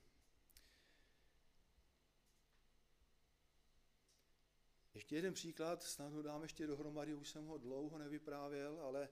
Ještě 4.95 5.17
jeden 5.17 5.35
příklad, 5.35 5.83
snad 5.83 6.13
ho 6.13 6.23
dám 6.23 6.43
ještě 6.43 6.67
dohromady, 6.67 7.15
už 7.15 7.29
jsem 7.29 7.47
ho 7.47 7.59
dlouho 7.59 7.99
nevyprávěl, 7.99 8.81
ale 8.81 9.09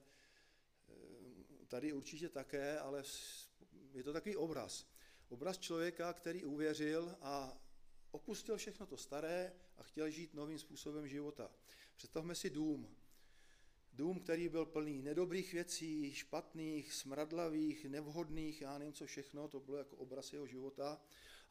eh, 0.89 1.65
tady 1.67 1.93
určitě 1.93 2.29
také, 2.29 2.79
ale 2.79 3.03
je 3.93 4.03
to 4.03 4.13
takový 4.13 4.35
obraz. 4.35 4.90
Obraz 5.31 5.57
člověka, 5.57 6.13
který 6.13 6.43
uvěřil 6.43 7.15
a 7.21 7.57
opustil 8.11 8.57
všechno 8.57 8.85
to 8.85 8.97
staré 8.97 9.53
a 9.77 9.83
chtěl 9.83 10.09
žít 10.09 10.33
novým 10.33 10.59
způsobem 10.59 11.07
života. 11.07 11.51
Představme 11.95 12.35
si 12.35 12.49
dům. 12.49 12.95
Dům, 13.93 14.19
který 14.19 14.49
byl 14.49 14.65
plný 14.65 15.01
nedobrých 15.01 15.53
věcí, 15.53 16.13
špatných, 16.13 16.93
smradlavých, 16.93 17.85
nevhodných, 17.85 18.61
já 18.61 18.77
nevím 18.77 18.93
co 18.93 19.05
všechno, 19.05 19.47
to 19.47 19.59
bylo 19.59 19.77
jako 19.77 19.95
obraz 19.95 20.33
jeho 20.33 20.47
života. 20.47 21.01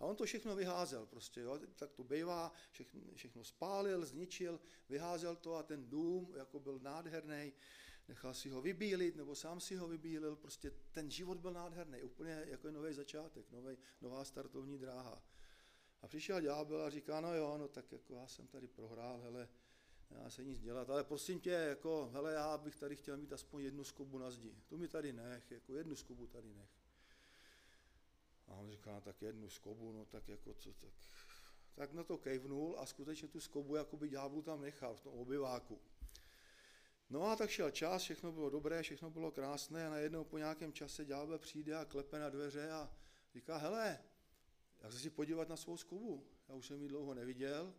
A 0.01 0.05
on 0.05 0.16
to 0.16 0.25
všechno 0.25 0.57
vyházel 0.57 1.07
prostě, 1.07 1.40
jo, 1.40 1.61
tak 1.77 1.93
to 1.93 2.05
bývá, 2.05 2.53
všechno, 2.73 3.01
všechno 3.14 3.45
spálil, 3.45 4.07
zničil, 4.07 4.61
vyházel 4.88 5.37
to 5.37 5.55
a 5.55 5.62
ten 5.62 5.88
dům 5.88 6.35
jako 6.37 6.61
byl 6.61 6.79
nádherný, 6.79 7.53
nechal 8.11 8.35
si 8.35 8.51
ho 8.51 8.61
vybílit, 8.62 9.16
nebo 9.16 9.35
sám 9.35 9.61
si 9.61 9.77
ho 9.77 9.88
vybílil, 9.88 10.37
prostě 10.37 10.70
ten 10.92 11.11
život 11.11 11.38
byl 11.38 11.53
nádherný, 11.53 12.03
úplně 12.03 12.42
jako 12.46 12.70
nový 12.70 12.94
začátek, 12.94 13.51
nový, 13.51 13.77
nová 14.01 14.25
startovní 14.25 14.79
dráha. 14.79 15.23
A 16.03 16.09
přišel 16.09 16.40
ďábel 16.40 16.83
a 16.83 16.90
říká, 16.90 17.20
no 17.20 17.35
jo, 17.35 17.59
no 17.59 17.68
tak 17.68 17.92
jako 17.92 18.14
já 18.14 18.27
jsem 18.27 18.46
tady 18.46 18.68
prohrál, 18.68 19.20
hele, 19.20 19.49
já 20.11 20.31
se 20.31 20.44
nic 20.44 20.61
dělat, 20.61 20.90
ale 20.90 21.05
prosím 21.05 21.40
tě, 21.40 21.51
jako, 21.51 22.11
hele, 22.12 22.33
já 22.33 22.59
bych 22.59 22.77
tady 22.77 22.96
chtěl 22.96 23.16
mít 23.16 23.33
aspoň 23.33 23.62
jednu 23.62 23.85
skubu 23.85 24.18
na 24.18 24.31
zdi, 24.31 24.57
tu 24.66 24.79
mi 24.79 24.88
tady 24.88 25.12
nech, 25.12 25.51
jako 25.51 25.75
jednu 25.75 25.96
skubu 25.96 26.27
tady 26.27 26.55
nech. 26.55 26.70
A 28.49 28.55
on 28.55 28.70
říká, 28.70 28.94
no, 28.94 29.01
tak 29.01 29.23
jednu 29.23 29.49
skobu, 29.49 29.92
no 29.92 30.05
tak 30.05 30.29
jako 30.29 30.55
co, 30.55 30.73
tak, 30.73 30.92
tak 31.75 31.92
na 31.92 32.05
to 32.05 32.18
kejvnul 32.18 32.77
a 32.79 32.87
skutečně 32.87 33.29
tu 33.29 33.40
skobu 33.40 33.77
jakoby 33.77 34.09
ďáblu 34.09 34.42
tam 34.42 34.61
nechal 34.61 34.94
v 34.94 35.01
tom 35.01 35.12
obyváku. 35.12 35.81
No 37.11 37.27
a 37.27 37.37
tak 37.37 37.51
šel 37.51 37.70
čas, 37.70 38.03
všechno 38.03 38.33
bylo 38.33 38.51
dobré, 38.51 38.83
všechno 38.83 39.11
bylo 39.11 39.31
krásné 39.31 39.87
a 39.87 39.90
najednou 39.90 40.25
po 40.25 40.38
nějakém 40.38 40.73
čase 40.73 41.05
ďábel 41.05 41.38
přijde 41.38 41.77
a 41.77 41.85
klepe 41.85 42.18
na 42.18 42.31
dveře 42.31 42.70
a 42.70 42.90
říká, 43.35 43.57
hele, 43.57 43.99
já 44.81 44.88
chci 44.88 44.99
si 44.99 45.11
podívat 45.11 45.49
na 45.49 45.57
svou 45.57 45.77
skubu, 45.77 46.27
já 46.49 46.55
už 46.55 46.66
jsem 46.66 46.83
ji 46.83 46.88
dlouho 46.88 47.14
neviděl, 47.14 47.75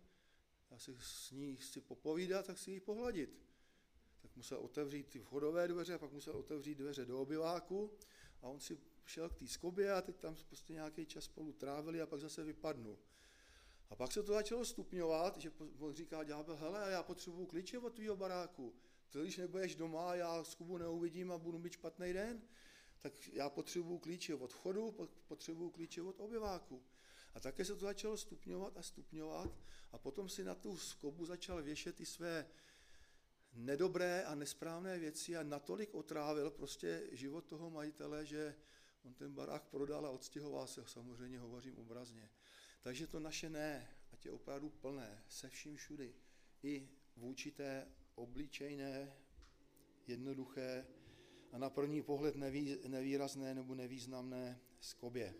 já 0.72 0.80
si 0.80 0.96
s 1.00 1.32
ní 1.32 1.56
chci 1.56 1.82
popovídat, 1.82 2.46
tak 2.46 2.58
si 2.58 2.72
ji 2.72 2.80
pohladit. 2.80 3.46
Tak 4.22 4.36
musel 4.36 4.58
otevřít 4.58 5.08
ty 5.08 5.20
vchodové 5.20 5.68
dveře, 5.68 5.98
pak 5.98 6.12
musel 6.12 6.36
otevřít 6.36 6.76
dveře 6.76 7.06
do 7.06 7.22
obyváku 7.22 7.92
a 8.42 8.48
on 8.48 8.60
si 8.60 8.78
šel 9.06 9.30
k 9.30 9.36
té 9.36 9.48
skobě 9.48 9.94
a 9.94 10.02
teď 10.02 10.18
tam 10.18 10.36
prostě 10.48 10.74
nějaký 10.74 11.06
čas 11.06 11.24
spolu 11.24 11.54
trávili 11.54 12.02
a 12.02 12.06
pak 12.06 12.20
zase 12.20 12.44
vypadnul. 12.44 12.98
A 13.90 13.96
pak 13.96 14.12
se 14.12 14.24
to 14.24 14.34
začalo 14.34 14.66
stupňovat, 14.66 15.38
že 15.38 15.52
říká 15.92 16.24
ďábel, 16.24 16.56
hele, 16.56 16.92
já 16.92 17.04
potřebuju 17.04 17.46
klíče 17.46 17.80
od 17.80 17.94
tvýho 17.94 18.16
baráku. 18.16 18.74
Ty, 19.12 19.20
když 19.20 19.38
nebudeš 19.38 19.76
doma, 19.76 20.16
já 20.16 20.44
skubu 20.44 20.78
neuvidím 20.78 21.32
a 21.32 21.38
budu 21.38 21.60
mít 21.60 21.74
špatný 21.74 22.14
den, 22.14 22.42
tak 23.02 23.28
já 23.28 23.50
potřebuju 23.50 23.98
klíče 24.00 24.36
od 24.36 24.54
vchodu, 24.54 25.10
potřebuju 25.28 25.70
klíče 25.70 26.02
od 26.02 26.20
obyváku. 26.20 26.84
A 27.34 27.40
také 27.40 27.66
se 27.66 27.76
to 27.76 27.80
začalo 27.80 28.18
stupňovat 28.18 28.78
a 28.78 28.82
stupňovat 28.82 29.52
a 29.92 29.98
potom 29.98 30.30
si 30.30 30.44
na 30.44 30.56
tu 30.56 30.78
skobu 30.78 31.26
začal 31.26 31.64
věšet 31.64 32.02
i 32.02 32.06
své 32.06 32.48
nedobré 33.54 34.24
a 34.24 34.36
nesprávné 34.36 35.00
věci 35.00 35.38
a 35.38 35.44
natolik 35.44 35.96
otrávil 35.96 36.52
prostě 36.52 37.10
život 37.12 37.46
toho 37.46 37.70
majitele, 37.70 38.26
že 38.26 38.56
on 39.04 39.14
ten 39.14 39.34
barák 39.34 39.64
prodal 39.64 40.06
a 40.06 40.10
odstěhoval 40.10 40.68
se, 40.68 40.84
samozřejmě 40.88 41.40
hovořím 41.40 41.78
obrazně. 41.78 42.30
Takže 42.82 43.08
to 43.08 43.20
naše 43.20 43.50
ne, 43.50 43.88
ať 44.12 44.26
je 44.26 44.32
opravdu 44.32 44.70
plné, 44.70 45.24
se 45.28 45.50
vším 45.50 45.76
všudy, 45.76 46.16
i 46.64 46.90
vůči 47.16 47.52
té 47.52 47.88
obličejné, 48.16 49.14
jednoduché 50.08 50.86
a 51.52 51.58
na 51.58 51.70
první 51.70 52.02
pohled 52.02 52.36
nevý, 52.36 52.78
nevýrazné 52.88 53.54
nebo 53.54 53.76
nevýznamné 53.76 54.60
skobě. 54.80 55.36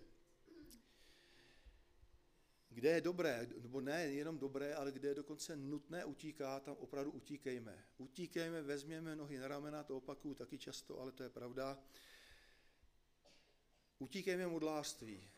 Kde 2.70 2.90
je 2.90 3.02
dobré, 3.02 3.48
nebo 3.62 3.82
ne 3.82 4.04
jenom 4.04 4.38
dobré, 4.38 4.76
ale 4.76 4.92
kde 4.92 5.08
je 5.08 5.16
dokonce 5.16 5.56
nutné 5.56 6.06
utíkat, 6.06 6.64
tam 6.64 6.76
opravdu 6.80 7.12
utíkejme. 7.12 7.86
Utíkejme, 7.98 8.62
vezměme 8.62 9.16
nohy 9.16 9.38
na 9.38 9.48
ramena, 9.48 9.84
to 9.84 9.98
opakuju 9.98 10.36
taky 10.36 10.58
často, 10.58 11.00
ale 11.00 11.12
to 11.12 11.24
je 11.24 11.30
pravda. 11.30 11.80
Utíkejme 14.00 14.48
modlářství. 14.48 15.30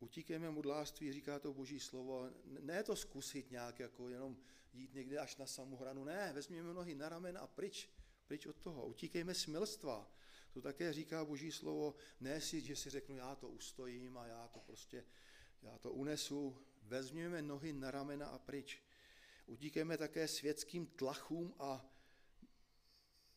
Utíkejme 0.00 0.50
modlářství, 0.50 1.12
říká 1.12 1.38
to 1.38 1.52
boží 1.52 1.80
slovo. 1.80 2.30
Ne 2.44 2.82
to 2.82 2.96
zkusit 2.96 3.50
nějak, 3.50 3.80
jako 3.80 4.08
jenom 4.08 4.36
jít 4.74 4.94
někde 4.94 5.18
až 5.18 5.36
na 5.36 5.46
samou 5.46 5.76
hranu. 5.76 6.04
Ne, 6.04 6.32
vezměme 6.32 6.74
nohy 6.74 6.94
na 6.94 7.08
ramena 7.08 7.40
a 7.40 7.46
pryč, 7.46 7.88
pryč 8.26 8.46
od 8.46 8.56
toho. 8.56 8.86
Utíkejme 8.86 9.34
smilstva. 9.34 10.10
To 10.52 10.62
také 10.62 10.92
říká 10.92 11.24
boží 11.24 11.52
slovo. 11.52 11.94
Ne 12.20 12.40
si, 12.40 12.60
že 12.60 12.76
si 12.76 12.90
řeknu, 12.90 13.16
já 13.16 13.34
to 13.34 13.48
ustojím 13.48 14.18
a 14.18 14.26
já 14.26 14.48
to 14.48 14.60
prostě 14.60 15.04
já 15.64 15.78
to 15.78 15.92
unesu, 15.92 16.56
vezměme 16.82 17.42
nohy 17.42 17.72
na 17.72 17.90
ramena 17.90 18.26
a 18.26 18.38
pryč. 18.38 18.82
Utíkejme 19.46 19.98
také 19.98 20.28
světským 20.28 20.86
tlachům 20.86 21.54
a 21.58 21.94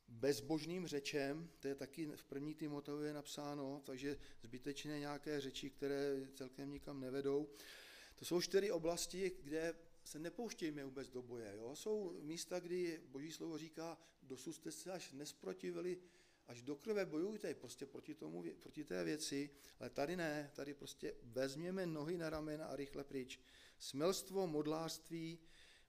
bezbožným 0.07 0.87
řečem, 0.87 1.49
to 1.59 1.67
je 1.67 1.75
taky 1.75 2.05
v 2.05 2.23
první 2.23 2.53
Timoteově 2.55 3.13
napsáno, 3.13 3.81
takže 3.85 4.17
zbytečné 4.41 4.99
nějaké 4.99 5.41
řeči, 5.41 5.69
které 5.69 6.27
celkem 6.35 6.71
nikam 6.71 6.99
nevedou. 6.99 7.49
To 8.15 8.25
jsou 8.25 8.41
čtyři 8.41 8.71
oblasti, 8.71 9.31
kde 9.43 9.75
se 10.07 10.19
nepouštějme 10.19 10.85
vůbec 10.85 11.09
do 11.09 11.21
boje. 11.21 11.53
Jo? 11.55 11.75
Jsou 11.75 12.19
místa, 12.21 12.59
kdy 12.59 13.01
Boží 13.07 13.31
slovo 13.31 13.57
říká, 13.57 13.97
dosud 14.23 14.53
jste 14.53 14.71
se 14.71 14.91
až 14.91 15.11
nesprotivili 15.11 15.97
až 16.47 16.61
do 16.61 16.75
krve 16.75 17.05
bojujte 17.05 17.53
prostě 17.53 17.85
proti, 17.85 18.15
tomu, 18.15 18.43
proti 18.59 18.83
té 18.83 19.03
věci, 19.03 19.49
ale 19.79 19.89
tady 19.89 20.15
ne, 20.15 20.51
tady 20.55 20.73
prostě 20.73 21.15
vezměme 21.23 21.85
nohy 21.85 22.17
na 22.17 22.29
ramena 22.29 22.65
a 22.65 22.75
rychle 22.75 23.03
pryč. 23.03 23.39
Smelstvo, 23.79 24.47
modlářství, 24.47 25.39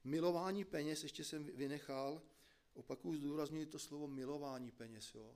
milování 0.05 0.65
peněz, 0.65 1.03
ještě 1.03 1.25
jsem 1.25 1.45
vynechal, 1.45 2.23
opakuju, 2.75 3.19
zdůraznuju 3.19 3.67
to 3.67 3.79
slovo 3.79 4.09
milování 4.09 4.71
peněz, 4.71 5.15
jo. 5.15 5.35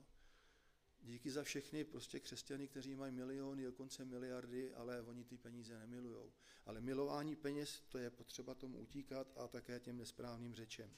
Díky 1.05 1.31
za 1.31 1.43
všechny 1.43 1.83
prostě 1.83 2.19
křesťany, 2.19 2.67
kteří 2.67 2.95
mají 2.95 3.11
miliony, 3.11 3.63
dokonce 3.63 4.05
miliardy, 4.05 4.73
ale 4.73 5.01
oni 5.01 5.23
ty 5.23 5.37
peníze 5.37 5.79
nemilujou. 5.79 6.33
Ale 6.65 6.81
milování 6.81 7.35
peněz, 7.35 7.81
to 7.89 7.97
je 7.97 8.09
potřeba 8.09 8.55
tomu 8.55 8.79
utíkat 8.79 9.33
a 9.35 9.47
také 9.47 9.79
těm 9.79 9.97
nesprávným 9.97 10.55
řečem. 10.55 10.91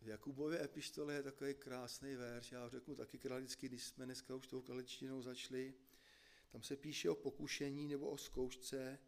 V 0.00 0.08
Jakubově 0.08 0.64
epištole 0.64 1.14
je 1.14 1.22
takový 1.22 1.54
krásný 1.54 2.14
verš, 2.14 2.52
já 2.52 2.68
řeknu 2.68 2.94
taky 2.94 3.18
kralicky, 3.18 3.68
když 3.68 3.84
jsme 3.84 4.04
dneska 4.04 4.34
už 4.34 4.46
tou 4.46 4.62
kraličtinou 4.62 5.22
začali. 5.22 5.74
Tam 6.50 6.62
se 6.62 6.76
píše 6.76 7.10
o 7.10 7.14
pokušení 7.14 7.88
nebo 7.88 8.10
o 8.10 8.18
zkoušce. 8.18 8.98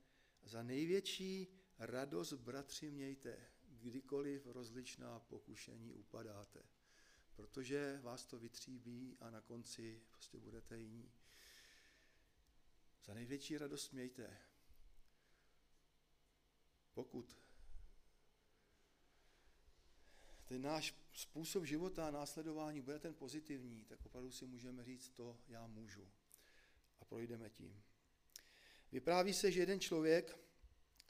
Za 0.44 0.62
největší 0.62 1.48
radost, 1.78 2.32
bratři, 2.32 2.90
mějte, 2.90 3.53
kdykoliv 3.84 4.46
rozličná 4.46 5.20
pokušení 5.20 5.94
upadáte. 5.94 6.62
Protože 7.34 8.00
vás 8.02 8.26
to 8.26 8.38
vytříbí 8.38 9.16
a 9.20 9.30
na 9.30 9.40
konci 9.40 10.02
prostě 10.08 10.38
budete 10.38 10.78
jiní. 10.78 11.12
Za 13.04 13.14
největší 13.14 13.58
radost 13.58 13.92
mějte. 13.92 14.38
Pokud 16.94 17.38
ten 20.44 20.62
náš 20.62 20.94
způsob 21.12 21.64
života 21.64 22.08
a 22.08 22.10
následování 22.10 22.80
bude 22.80 22.98
ten 22.98 23.14
pozitivní, 23.14 23.84
tak 23.84 24.06
opravdu 24.06 24.30
si 24.30 24.46
můžeme 24.46 24.84
říct 24.84 25.10
to, 25.10 25.38
já 25.48 25.66
můžu. 25.66 26.08
A 27.00 27.04
projdeme 27.04 27.50
tím. 27.50 27.82
Vypráví 28.92 29.34
se, 29.34 29.52
že 29.52 29.60
jeden 29.60 29.80
člověk 29.80 30.38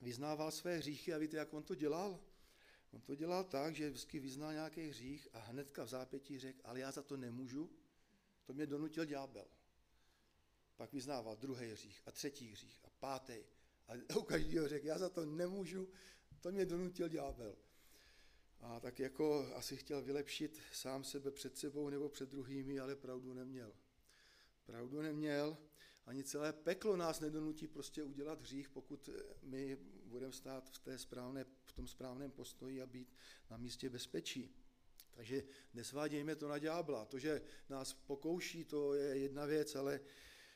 vyznával 0.01 0.51
své 0.51 0.77
hříchy 0.77 1.15
a 1.15 1.19
víte, 1.19 1.37
jak 1.37 1.55
on 1.55 1.63
to 1.63 1.75
dělal? 1.75 2.21
On 2.95 3.01
to 3.01 3.15
dělal 3.15 3.45
tak, 3.45 3.75
že 3.75 3.91
vždycky 3.91 4.19
vyznal 4.19 4.53
nějaký 4.53 4.89
hřích 4.89 5.29
a 5.33 5.39
hnedka 5.39 5.85
v 5.85 5.89
zápětí 5.89 6.39
řekl, 6.39 6.61
ale 6.65 6.81
já 6.81 6.93
za 6.93 7.03
to 7.03 7.17
nemůžu, 7.17 7.71
to 8.45 8.53
mě 8.53 8.67
donutil 8.67 9.05
ďábel. 9.05 9.47
Pak 10.77 10.93
vyznával 10.93 11.37
druhý 11.37 11.71
hřích 11.71 12.03
a 12.07 12.11
třetí 12.11 12.51
hřích 12.51 12.79
a 12.85 12.91
pátý. 12.91 13.39
A 13.89 14.17
u 14.17 14.23
každého 14.23 14.69
řekl, 14.69 14.87
já 14.87 14.99
za 14.99 15.09
to 15.09 15.27
nemůžu, 15.27 15.89
to 16.41 16.53
mě 16.53 16.67
donutil 16.67 17.09
ďábel 17.09 17.57
a 18.65 18.81
tak 18.81 18.99
jako 18.99 19.47
asi 19.55 19.77
chtěl 19.77 20.03
vylepšit 20.03 20.61
sám 20.73 21.05
sebe 21.05 21.31
před 21.31 21.59
sebou 21.59 21.89
nebo 21.89 22.09
před 22.09 22.29
druhými, 22.29 22.81
ale 22.81 22.97
pravdu 22.97 23.35
neměl. 23.35 23.73
Pravdu 24.67 25.03
neměl, 25.03 25.57
ani 26.07 26.25
celé 26.25 26.53
peklo 26.53 26.97
nás 26.97 27.21
nedonutí 27.21 27.67
prostě 27.67 28.03
udělat 28.03 28.41
hřích, 28.41 28.69
pokud 28.69 29.09
my 29.43 29.77
budeme 30.05 30.33
stát 30.33 30.71
v, 30.71 30.79
té 30.79 30.99
správné, 30.99 31.45
v 31.65 31.73
tom 31.73 31.89
správném 31.89 32.31
postoji 32.31 32.83
a 32.83 32.87
být 32.87 33.17
na 33.51 33.57
místě 33.57 33.91
bezpečí. 33.91 34.55
Takže 35.11 35.43
nesvádějme 35.75 36.37
to 36.37 36.49
na 36.49 36.59
ďábla. 36.59 37.05
To, 37.05 37.19
že 37.19 37.43
nás 37.69 37.95
pokouší, 37.95 38.65
to 38.65 38.95
je 38.95 39.19
jedna 39.19 39.45
věc, 39.45 39.75
ale 39.75 40.01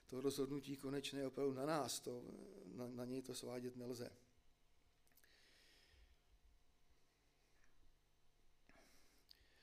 to 0.07 0.21
rozhodnutí 0.21 0.77
konečné 0.77 1.21
je 1.21 1.27
opravdu 1.27 1.55
na 1.55 1.67
nás. 1.67 2.01
To, 2.01 2.25
na, 2.65 2.89
na 2.89 3.05
něj 3.05 3.23
to 3.23 3.35
svádět 3.35 3.77
nelze. 3.77 4.11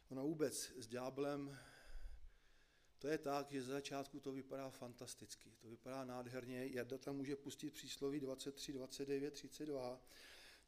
Ono 0.10 0.24
vůbec 0.24 0.72
s 0.78 0.88
ďáblem, 0.88 1.58
to 3.00 3.08
je 3.08 3.18
tak, 3.18 3.52
že 3.52 3.62
za 3.62 3.74
začátku 3.74 4.20
to 4.20 4.32
vypadá 4.32 4.70
fantasticky, 4.70 5.52
to 5.62 5.68
vypadá 5.68 6.06
nádherně. 6.06 6.68
Jarda 6.68 6.98
tam 6.98 7.16
může 7.16 7.36
pustit 7.36 7.74
přísloví 7.74 8.20
23, 8.20 8.74
29, 8.74 9.34
32. 9.34 10.02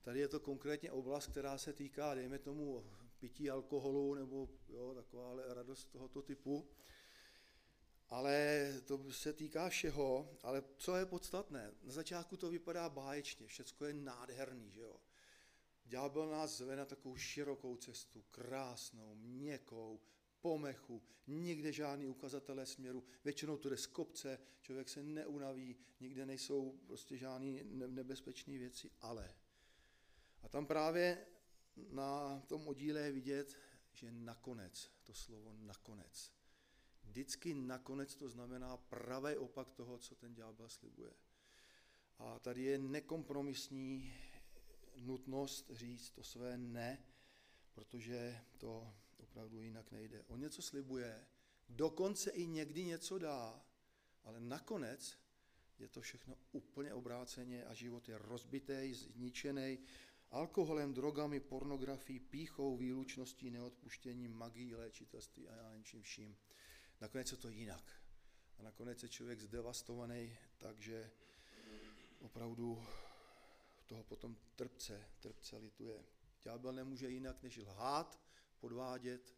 Tady 0.01 0.19
je 0.19 0.27
to 0.27 0.39
konkrétně 0.39 0.91
oblast, 0.91 1.27
která 1.27 1.57
se 1.57 1.73
týká, 1.73 2.15
dejme 2.15 2.39
tomu, 2.39 2.83
pití 3.19 3.49
alkoholu 3.49 4.13
nebo 4.13 4.49
jo, 4.69 4.93
taková 4.93 5.35
radost 5.53 5.85
tohoto 5.85 6.21
typu. 6.21 6.69
Ale 8.09 8.67
to 8.85 9.11
se 9.11 9.33
týká 9.33 9.69
všeho, 9.69 10.37
ale 10.43 10.63
co 10.77 10.95
je 10.95 11.05
podstatné? 11.05 11.71
Na 11.83 11.91
začátku 11.91 12.37
to 12.37 12.49
vypadá 12.49 12.89
báječně, 12.89 13.47
všecko 13.47 13.85
je 13.85 13.93
nádherný, 13.93 14.71
že 14.71 14.81
jo. 14.81 14.99
Ďábel 15.85 16.29
nás 16.29 16.57
zve 16.57 16.75
na 16.75 16.85
takovou 16.85 17.15
širokou 17.15 17.75
cestu, 17.75 18.23
krásnou, 18.31 19.15
měkkou, 19.15 19.99
pomechu, 20.41 21.01
nikde 21.27 21.71
žádný 21.71 22.07
ukazatelé 22.07 22.65
směru, 22.65 23.03
většinou 23.23 23.57
to 23.57 23.69
jde 23.69 23.77
z 23.77 23.87
kopce, 23.87 24.39
člověk 24.61 24.89
se 24.89 25.03
neunaví, 25.03 25.75
nikde 25.99 26.25
nejsou 26.25 26.79
prostě 26.87 27.17
žádné 27.17 27.63
nebezpečné 27.87 28.57
věci, 28.57 28.91
ale. 29.01 29.33
A 30.41 30.49
tam 30.49 30.65
právě 30.65 31.25
na 31.89 32.39
tom 32.47 32.67
oddíle 32.67 32.99
je 32.99 33.11
vidět, 33.11 33.57
že 33.93 34.11
nakonec, 34.11 34.91
to 35.03 35.13
slovo 35.13 35.53
nakonec. 35.53 36.31
Vždycky 37.03 37.53
nakonec 37.53 38.15
to 38.15 38.29
znamená 38.29 38.77
pravý 38.77 39.37
opak 39.37 39.71
toho, 39.71 39.97
co 39.97 40.15
ten 40.15 40.33
ďábel 40.33 40.69
slibuje. 40.69 41.13
A 42.19 42.39
tady 42.39 42.63
je 42.63 42.77
nekompromisní 42.77 44.13
nutnost 44.95 45.71
říct 45.73 46.11
to 46.11 46.23
své 46.23 46.57
ne, 46.57 47.03
protože 47.73 48.41
to 48.57 48.93
opravdu 49.37 49.61
jinak 49.61 49.91
nejde. 49.91 50.23
On 50.27 50.39
něco 50.39 50.61
slibuje, 50.61 51.25
dokonce 51.69 52.31
i 52.31 52.47
někdy 52.47 52.85
něco 52.85 53.17
dá, 53.17 53.65
ale 54.23 54.39
nakonec 54.39 55.17
je 55.79 55.87
to 55.87 56.01
všechno 56.01 56.37
úplně 56.51 56.93
obráceně 56.93 57.65
a 57.65 57.73
život 57.73 58.09
je 58.09 58.17
rozbitý, 58.17 58.93
zničený 58.93 59.79
alkoholem, 60.31 60.93
drogami, 60.93 61.39
pornografií, 61.39 62.19
píchou, 62.19 62.77
výlučností, 62.77 63.51
neodpuštěním, 63.51 64.33
magií, 64.33 64.75
léčitelství 64.75 65.47
a 65.47 65.55
já 65.55 65.69
nevím 65.69 66.01
vším. 66.01 66.37
Nakonec 67.01 67.31
je 67.31 67.37
to 67.37 67.49
jinak. 67.49 67.91
A 68.59 68.63
nakonec 68.63 69.03
je 69.03 69.09
člověk 69.09 69.41
zdevastovaný, 69.41 70.37
takže 70.57 71.11
opravdu 72.19 72.83
toho 73.85 74.03
potom 74.03 74.37
trpce, 74.55 75.05
trpce 75.19 75.57
lituje. 75.57 76.03
Ďábel 76.43 76.73
nemůže 76.73 77.09
jinak 77.09 77.43
než 77.43 77.57
lhát, 77.57 78.26
podvádět. 78.57 79.35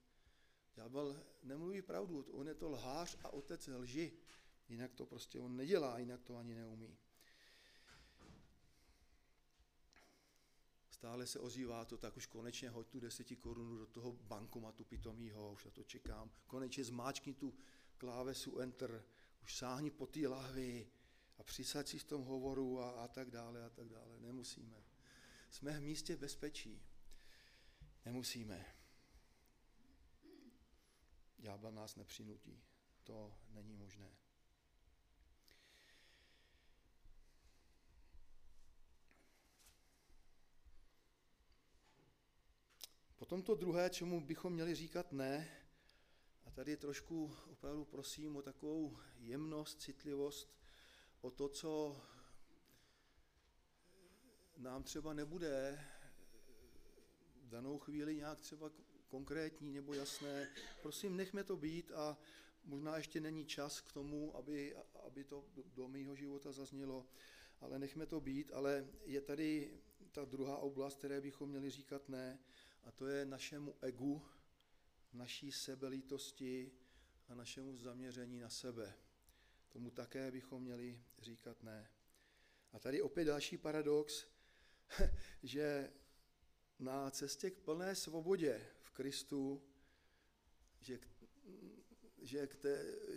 Ďábel 0.75 1.23
nemluví 1.43 1.81
pravdu, 1.81 2.25
on 2.31 2.47
je 2.47 2.55
to 2.55 2.69
lhář 2.69 3.17
a 3.23 3.29
otec 3.29 3.67
lži. 3.67 4.13
Jinak 4.69 4.93
to 4.93 5.05
prostě 5.05 5.39
on 5.39 5.55
nedělá, 5.55 5.99
jinak 5.99 6.23
to 6.23 6.37
ani 6.37 6.55
neumí. 6.55 6.97
Stále 10.89 11.27
se 11.27 11.39
ozývá 11.39 11.85
to, 11.85 11.97
tak 11.97 12.17
už 12.17 12.25
konečně 12.25 12.69
hoď 12.69 12.87
tu 12.87 12.99
deseti 12.99 13.35
korunu 13.35 13.77
do 13.77 13.87
toho 13.87 14.13
bankomatu 14.13 14.83
pitomýho, 14.85 15.51
už 15.51 15.65
na 15.65 15.71
to 15.71 15.83
čekám. 15.83 16.31
Konečně 16.47 16.83
zmáčkni 16.83 17.33
tu 17.33 17.53
klávesu 17.97 18.59
Enter, 18.59 19.03
už 19.43 19.55
sáhni 19.55 19.91
po 19.91 20.07
té 20.07 20.27
lahvi 20.27 20.91
a 21.37 21.43
přisaď 21.43 21.87
si 21.87 21.99
v 21.99 22.03
tom 22.03 22.23
hovoru 22.23 22.79
a, 22.79 22.89
a 22.89 23.07
tak 23.07 23.31
dále 23.31 23.65
a 23.65 23.69
tak 23.69 23.89
dále. 23.89 24.19
Nemusíme. 24.19 24.83
Jsme 25.49 25.79
v 25.79 25.81
místě 25.81 26.17
bezpečí. 26.17 26.81
Nemusíme. 28.05 28.78
Ďábel 31.39 31.71
nás 31.71 31.95
nepřinutí. 31.95 32.63
To 33.03 33.35
není 33.49 33.73
možné. 33.73 34.15
Potom 43.15 43.43
to 43.43 43.55
druhé, 43.55 43.89
čemu 43.89 44.21
bychom 44.21 44.53
měli 44.53 44.75
říkat 44.75 45.11
ne, 45.11 45.49
a 46.45 46.51
tady 46.51 46.77
trošku 46.77 47.35
opravdu 47.51 47.85
prosím 47.85 48.35
o 48.35 48.41
takovou 48.41 48.97
jemnost, 49.17 49.81
citlivost, 49.81 50.59
o 51.21 51.31
to, 51.31 51.49
co 51.49 52.01
nám 54.57 54.83
třeba 54.83 55.13
nebude 55.13 55.85
v 57.41 57.49
danou 57.49 57.79
chvíli 57.79 58.15
nějak 58.15 58.39
třeba 58.39 58.69
konkrétní 59.09 59.73
nebo 59.73 59.93
jasné. 59.93 60.47
Prosím, 60.81 61.17
nechme 61.17 61.43
to 61.43 61.57
být 61.57 61.91
a 61.91 62.17
možná 62.63 62.97
ještě 62.97 63.21
není 63.21 63.45
čas 63.45 63.81
k 63.81 63.91
tomu, 63.91 64.35
aby, 64.35 64.75
aby 65.05 65.23
to 65.23 65.45
do 65.55 65.87
mého 65.87 66.15
života 66.15 66.51
zaznělo, 66.51 67.05
ale 67.61 67.79
nechme 67.79 68.05
to 68.05 68.21
být, 68.21 68.51
ale 68.53 68.87
je 69.05 69.21
tady 69.21 69.71
ta 70.11 70.25
druhá 70.25 70.57
oblast, 70.57 70.97
které 70.97 71.21
bychom 71.21 71.49
měli 71.49 71.69
říkat 71.69 72.09
ne, 72.09 72.39
a 72.83 72.91
to 72.91 73.07
je 73.07 73.25
našemu 73.25 73.75
egu, 73.81 74.21
naší 75.13 75.51
sebelítosti 75.51 76.71
a 77.27 77.35
našemu 77.35 77.77
zaměření 77.77 78.39
na 78.39 78.49
sebe. 78.49 78.93
Tomu 79.69 79.91
také 79.91 80.31
bychom 80.31 80.63
měli 80.63 81.03
říkat 81.19 81.63
ne. 81.63 81.89
A 82.71 82.79
tady 82.79 83.01
opět 83.01 83.25
další 83.25 83.57
paradox, 83.57 84.25
že 85.43 85.93
na 86.79 87.11
cestě 87.11 87.51
k 87.51 87.59
plné 87.59 87.95
svobodě 87.95 88.67
Kristu, 88.99 89.63
že, 90.81 90.97
k, 90.97 91.07
že 92.21 92.47
k, 92.47 92.55
té, 92.55 92.73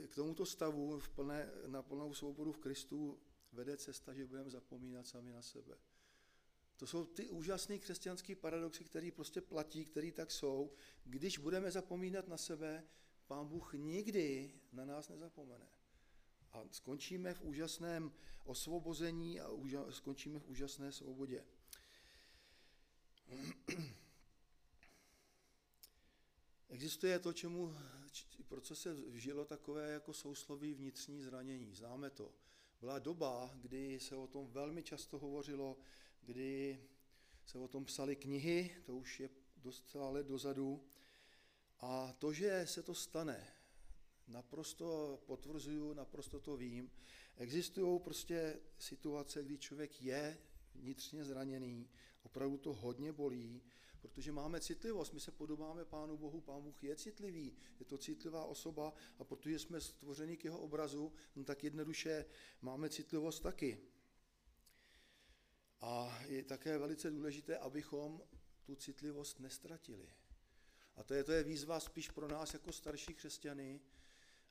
k 0.06 0.14
tomuto 0.14 0.46
stavu 0.46 0.98
v 0.98 1.08
plné, 1.08 1.50
na 1.66 1.82
plnou 1.82 2.14
svobodu 2.14 2.52
v 2.52 2.58
Kristu 2.58 3.18
vede 3.52 3.76
cesta, 3.76 4.14
že 4.14 4.26
budeme 4.26 4.50
zapomínat 4.50 5.06
sami 5.06 5.32
na 5.32 5.42
sebe. 5.42 5.74
To 6.76 6.86
jsou 6.86 7.04
ty 7.04 7.30
úžasné 7.30 7.78
křesťanské 7.78 8.36
paradoxy, 8.36 8.84
které 8.84 9.10
prostě 9.10 9.40
platí, 9.40 9.84
které 9.84 10.12
tak 10.12 10.30
jsou. 10.30 10.70
Když 11.04 11.38
budeme 11.38 11.70
zapomínat 11.70 12.28
na 12.28 12.36
sebe, 12.36 12.86
pán 13.26 13.48
Bůh 13.48 13.74
nikdy 13.74 14.54
na 14.72 14.84
nás 14.84 15.08
nezapomene. 15.08 15.66
A 16.52 16.62
skončíme 16.70 17.34
v 17.34 17.42
úžasném 17.42 18.12
osvobození 18.44 19.40
a 19.40 19.50
skončíme 19.90 20.38
v 20.38 20.48
úžasné 20.48 20.92
svobodě. 20.92 21.44
Existuje 26.72 27.18
to, 27.18 27.32
čemu, 27.32 27.74
pro 28.48 28.60
co 28.60 28.76
se 28.76 28.94
vžilo 28.94 29.44
takové 29.44 29.92
jako 29.92 30.12
sousloví 30.12 30.74
vnitřní 30.74 31.22
zranění. 31.22 31.74
Známe 31.74 32.10
to. 32.10 32.32
Byla 32.80 32.98
doba, 32.98 33.50
kdy 33.54 34.00
se 34.00 34.16
o 34.16 34.26
tom 34.26 34.46
velmi 34.46 34.82
často 34.82 35.18
hovořilo, 35.18 35.76
kdy 36.22 36.80
se 37.46 37.58
o 37.58 37.68
tom 37.68 37.84
psaly 37.84 38.16
knihy, 38.16 38.76
to 38.84 38.96
už 38.96 39.20
je 39.20 39.30
docela 39.56 40.10
let 40.10 40.26
dozadu. 40.26 40.84
A 41.80 42.12
to, 42.18 42.32
že 42.32 42.66
se 42.66 42.82
to 42.82 42.94
stane, 42.94 43.46
naprosto 44.28 45.18
potvrzuju, 45.26 45.92
naprosto 45.92 46.40
to 46.40 46.56
vím. 46.56 46.90
Existují 47.36 48.00
prostě 48.00 48.60
situace, 48.78 49.42
kdy 49.42 49.58
člověk 49.58 50.02
je 50.02 50.38
vnitřně 50.74 51.24
zraněný, 51.24 51.90
opravdu 52.22 52.58
to 52.58 52.72
hodně 52.72 53.12
bolí, 53.12 53.62
protože 54.02 54.32
máme 54.32 54.60
citlivost, 54.60 55.12
my 55.12 55.20
se 55.20 55.30
podobáme 55.30 55.84
Pánu 55.84 56.16
Bohu, 56.16 56.40
Pán 56.40 56.62
Bůh 56.62 56.84
je 56.84 56.96
citlivý, 56.96 57.56
je 57.78 57.86
to 57.86 57.98
citlivá 57.98 58.44
osoba 58.44 58.92
a 59.18 59.24
protože 59.24 59.58
jsme 59.58 59.80
stvořeni 59.80 60.36
k 60.36 60.44
jeho 60.44 60.58
obrazu, 60.58 61.12
no 61.36 61.44
tak 61.44 61.64
jednoduše 61.64 62.24
máme 62.62 62.88
citlivost 62.88 63.42
taky. 63.42 63.78
A 65.80 66.22
je 66.26 66.44
také 66.44 66.78
velice 66.78 67.10
důležité, 67.10 67.58
abychom 67.58 68.22
tu 68.62 68.74
citlivost 68.74 69.40
nestratili. 69.40 70.08
A 70.96 71.02
to 71.02 71.14
je, 71.14 71.24
to 71.24 71.32
je 71.32 71.42
výzva 71.42 71.80
spíš 71.80 72.10
pro 72.10 72.28
nás 72.28 72.54
jako 72.54 72.72
starší 72.72 73.14
křesťany, 73.14 73.80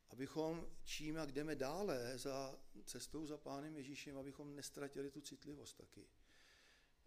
abychom 0.10 0.68
čím 0.84 1.16
jak 1.16 1.32
jdeme 1.32 1.56
dále 1.56 2.18
za 2.18 2.60
cestou 2.86 3.26
za 3.26 3.38
Pánem 3.38 3.76
Ježíšem, 3.76 4.18
abychom 4.18 4.56
nestratili 4.56 5.12
tu 5.12 5.22
citlivost 5.22 5.78
taky. 5.78 6.08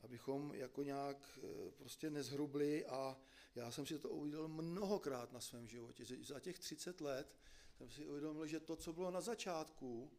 Abychom 0.04 0.54
jako 0.54 0.82
nějak 0.82 1.38
eh, 1.38 1.70
prostě 1.70 2.10
nezhrubli 2.10 2.86
a 2.86 3.20
já 3.54 3.70
jsem 3.70 3.86
si 3.86 3.98
to 3.98 4.10
uvědomil 4.10 4.48
mnohokrát 4.48 5.32
na 5.32 5.40
svém 5.40 5.68
životě. 5.68 6.04
Za 6.20 6.40
těch 6.40 6.58
30 6.58 7.00
let 7.00 7.36
jsem 7.76 7.90
si 7.90 8.06
uvědomil, 8.06 8.46
že 8.46 8.60
to, 8.60 8.76
co 8.76 8.92
bylo 8.92 9.10
na 9.10 9.20
začátku, 9.20 10.12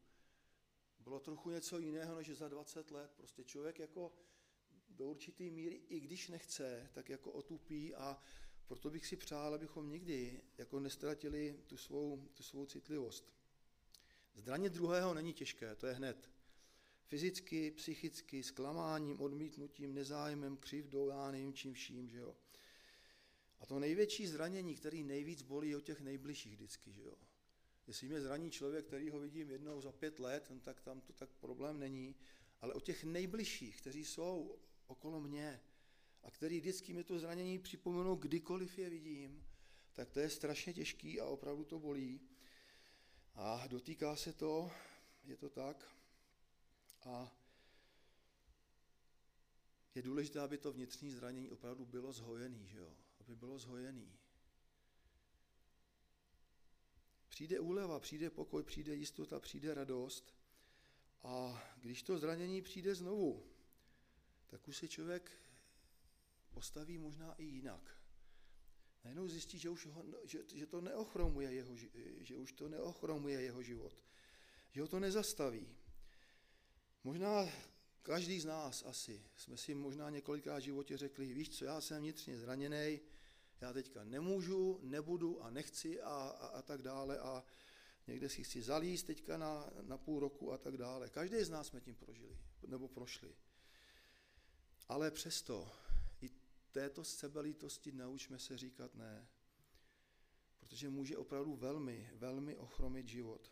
bylo 0.99 1.19
trochu 1.19 1.49
něco 1.49 1.79
jiného 1.79 2.15
než 2.15 2.29
za 2.29 2.47
20 2.47 2.91
let. 2.91 3.11
Prostě 3.17 3.43
člověk 3.43 3.79
jako 3.79 4.13
do 4.89 5.05
určité 5.05 5.43
míry, 5.43 5.75
i 5.75 5.99
když 5.99 6.27
nechce, 6.27 6.89
tak 6.93 7.09
jako 7.09 7.31
otupí 7.31 7.95
a 7.95 8.21
proto 8.67 8.89
bych 8.89 9.05
si 9.05 9.15
přál, 9.15 9.53
abychom 9.53 9.89
nikdy 9.89 10.41
jako 10.57 10.79
nestratili 10.79 11.59
tu 11.67 11.77
svou, 11.77 12.27
tu 12.33 12.43
svou 12.43 12.65
citlivost. 12.65 13.33
Zdraně 14.35 14.69
druhého 14.69 15.13
není 15.13 15.33
těžké, 15.33 15.75
to 15.75 15.87
je 15.87 15.93
hned. 15.93 16.29
Fyzicky, 17.07 17.71
psychicky, 17.71 18.43
zklamáním, 18.43 19.21
odmítnutím, 19.21 19.93
nezájmem, 19.93 20.57
křivdou, 20.57 21.09
já 21.09 21.31
nevím 21.31 21.53
čím 21.53 21.73
vším, 21.73 22.09
že 22.09 22.17
jo. 22.17 22.35
A 23.59 23.65
to 23.65 23.79
největší 23.79 24.27
zranění, 24.27 24.75
který 24.75 25.03
nejvíc 25.03 25.41
bolí, 25.41 25.69
je 25.69 25.77
o 25.77 25.81
těch 25.81 26.01
nejbližších 26.01 26.53
vždycky, 26.53 26.93
že 26.93 27.01
jo. 27.03 27.15
Jestli 27.87 28.07
mě 28.07 28.21
zraní 28.21 28.51
člověk, 28.51 28.85
který 28.85 29.09
ho 29.09 29.19
vidím 29.19 29.51
jednou 29.51 29.81
za 29.81 29.91
pět 29.91 30.19
let, 30.19 30.47
no 30.49 30.59
tak 30.59 30.81
tam 30.81 31.01
to 31.01 31.13
tak 31.13 31.29
problém 31.29 31.79
není, 31.79 32.15
ale 32.61 32.73
o 32.73 32.79
těch 32.79 33.03
nejbližších, 33.03 33.77
kteří 33.77 34.05
jsou 34.05 34.59
okolo 34.87 35.21
mě 35.21 35.61
a 36.23 36.31
který 36.31 36.59
vždycky 36.59 36.93
mi 36.93 37.03
to 37.03 37.19
zranění 37.19 37.59
připomenou, 37.59 38.15
kdykoliv 38.15 38.79
je 38.79 38.89
vidím, 38.89 39.45
tak 39.93 40.09
to 40.09 40.19
je 40.19 40.29
strašně 40.29 40.73
těžký 40.73 41.19
a 41.19 41.25
opravdu 41.25 41.63
to 41.63 41.79
bolí. 41.79 42.21
A 43.35 43.67
dotýká 43.67 44.15
se 44.15 44.33
to, 44.33 44.71
je 45.23 45.37
to 45.37 45.49
tak. 45.49 45.95
A 47.05 47.31
je 49.95 50.01
důležité, 50.01 50.39
aby 50.39 50.57
to 50.57 50.73
vnitřní 50.73 51.11
zranění 51.11 51.51
opravdu 51.51 51.85
bylo 51.85 52.13
zhojený, 52.13 52.67
že 52.67 52.77
jo? 52.77 52.97
Aby 53.19 53.35
bylo 53.35 53.59
zhojený. 53.59 54.17
Přijde 57.29 57.59
úleva, 57.59 57.99
přijde 57.99 58.29
pokoj, 58.29 58.63
přijde 58.63 58.95
jistota, 58.95 59.39
přijde 59.39 59.73
radost. 59.73 60.35
A 61.23 61.63
když 61.81 62.03
to 62.03 62.17
zranění 62.17 62.61
přijde 62.61 62.95
znovu, 62.95 63.43
tak 64.47 64.67
už 64.67 64.77
se 64.77 64.87
člověk 64.87 65.31
postaví 66.51 66.97
možná 66.97 67.33
i 67.33 67.43
jinak. 67.43 67.97
Najednou 69.03 69.27
zjistí, 69.27 69.59
že, 69.59 69.69
už 69.69 69.85
ho, 69.85 70.05
že, 70.23 70.39
že 70.53 70.65
to 70.65 70.81
neochromuje 70.81 71.53
jeho, 71.53 71.75
že 72.19 72.37
už 72.37 72.51
to 72.51 72.69
neochromuje 72.69 73.41
jeho 73.41 73.63
život, 73.63 74.03
že 74.71 74.81
ho 74.81 74.87
to 74.87 74.99
nezastaví. 74.99 75.77
Možná 77.05 77.49
každý 78.01 78.39
z 78.39 78.45
nás 78.45 78.83
asi 78.85 79.23
jsme 79.37 79.57
si 79.57 79.75
možná 79.75 80.09
několikrát 80.09 80.57
v 80.57 80.63
životě 80.63 80.97
řekli, 80.97 81.33
víš 81.33 81.49
co, 81.49 81.65
já 81.65 81.81
jsem 81.81 82.01
vnitřně 82.01 82.39
zraněný, 82.39 82.99
já 83.61 83.73
teďka 83.73 84.03
nemůžu, 84.03 84.79
nebudu 84.83 85.43
a 85.43 85.49
nechci 85.49 86.01
a, 86.01 86.09
a, 86.09 86.47
a 86.47 86.61
tak 86.61 86.81
dále 86.81 87.19
a 87.19 87.43
někde 88.07 88.29
si 88.29 88.43
chci 88.43 88.61
zalíst 88.61 89.05
teďka 89.05 89.37
na, 89.37 89.69
na 89.81 89.97
půl 89.97 90.19
roku 90.19 90.51
a 90.51 90.57
tak 90.57 90.77
dále. 90.77 91.09
Každý 91.09 91.43
z 91.43 91.49
nás 91.49 91.67
jsme 91.67 91.81
tím 91.81 91.95
prožili 91.95 92.37
nebo 92.67 92.87
prošli. 92.87 93.35
Ale 94.87 95.11
přesto 95.11 95.71
i 96.21 96.29
této 96.71 97.03
sebelítosti 97.03 97.91
naučme 97.91 98.39
se 98.39 98.57
říkat 98.57 98.95
ne, 98.95 99.27
protože 100.59 100.89
může 100.89 101.17
opravdu 101.17 101.55
velmi, 101.55 102.09
velmi 102.13 102.57
ochromit 102.57 103.07
život. 103.07 103.51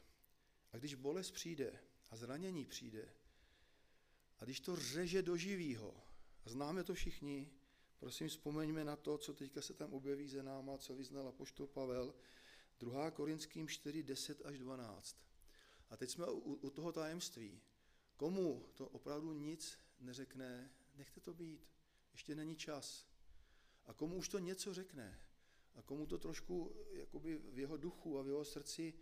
A 0.71 0.77
když 0.77 0.95
bolest 0.95 1.31
přijde 1.31 1.79
a 2.09 2.15
zranění 2.15 2.65
přijde, 2.65 3.09
a 4.39 4.45
když 4.45 4.59
to 4.59 4.75
řeže 4.75 5.21
do 5.21 5.37
živýho, 5.37 6.03
a 6.45 6.49
známe 6.49 6.83
to 6.83 6.93
všichni, 6.93 7.51
prosím 7.99 8.27
vzpomeňme 8.27 8.83
na 8.83 8.95
to, 8.95 9.17
co 9.17 9.33
teďka 9.33 9.61
se 9.61 9.73
tam 9.73 9.93
objeví 9.93 10.27
ze 10.27 10.43
náma, 10.43 10.77
co 10.77 10.95
vyznal 10.95 11.27
apoštol 11.27 11.67
Pavel, 11.67 12.13
2. 12.79 13.11
Korinským 13.11 13.67
4, 13.67 14.03
10 14.03 14.45
až 14.45 14.57
12. 14.57 15.17
A 15.89 15.97
teď 15.97 16.09
jsme 16.09 16.25
u, 16.27 16.53
u 16.53 16.69
toho 16.69 16.91
tajemství. 16.91 17.61
Komu 18.17 18.65
to 18.73 18.87
opravdu 18.87 19.33
nic 19.33 19.77
neřekne, 19.99 20.71
nechte 20.95 21.21
to 21.21 21.33
být. 21.33 21.67
Ještě 22.11 22.35
není 22.35 22.55
čas. 22.55 23.07
A 23.85 23.93
komu 23.93 24.15
už 24.15 24.29
to 24.29 24.39
něco 24.39 24.73
řekne, 24.73 25.19
a 25.75 25.81
komu 25.81 26.05
to 26.05 26.17
trošku 26.17 26.75
jakoby 26.91 27.37
v 27.37 27.59
jeho 27.59 27.77
duchu 27.77 28.19
a 28.19 28.21
v 28.21 28.27
jeho 28.27 28.45
srdci 28.45 28.93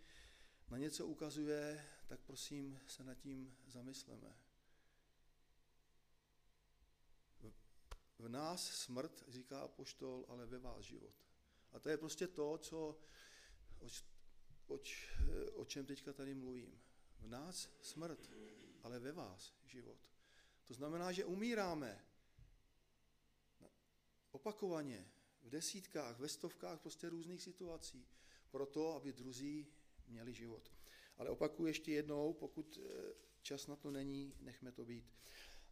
na 0.70 0.78
něco 0.78 1.06
ukazuje, 1.06 1.88
tak 2.06 2.20
prosím 2.20 2.80
se 2.86 3.04
nad 3.04 3.14
tím 3.14 3.56
zamysleme. 3.66 4.41
V 8.18 8.28
nás 8.28 8.70
smrt, 8.70 9.24
říká 9.28 9.60
apoštol, 9.60 10.24
ale 10.28 10.46
ve 10.46 10.58
vás 10.58 10.84
život. 10.84 11.14
A 11.72 11.78
to 11.78 11.88
je 11.88 11.96
prostě 11.96 12.28
to, 12.28 12.58
co, 12.58 12.98
oč, 13.78 14.04
oč, 14.66 15.08
o 15.54 15.64
čem 15.64 15.86
teďka 15.86 16.12
tady 16.12 16.34
mluvím. 16.34 16.80
V 17.18 17.28
nás 17.28 17.68
smrt, 17.80 18.30
ale 18.82 18.98
ve 18.98 19.12
vás 19.12 19.54
život. 19.64 19.98
To 20.64 20.74
znamená, 20.74 21.12
že 21.12 21.24
umíráme 21.24 22.04
opakovaně, 24.30 25.08
v 25.42 25.48
desítkách, 25.48 26.18
ve 26.18 26.28
stovkách 26.28 26.80
prostě 26.80 27.08
různých 27.08 27.42
situací, 27.42 28.06
proto, 28.50 28.94
aby 28.94 29.12
druzí 29.12 29.66
měli 30.06 30.34
život. 30.34 30.72
Ale 31.16 31.30
opakuju 31.30 31.66
ještě 31.66 31.92
jednou, 31.92 32.32
pokud 32.32 32.78
eh, 32.82 33.14
čas 33.42 33.66
na 33.66 33.76
to 33.76 33.90
není, 33.90 34.34
nechme 34.40 34.72
to 34.72 34.84
být. 34.84 35.12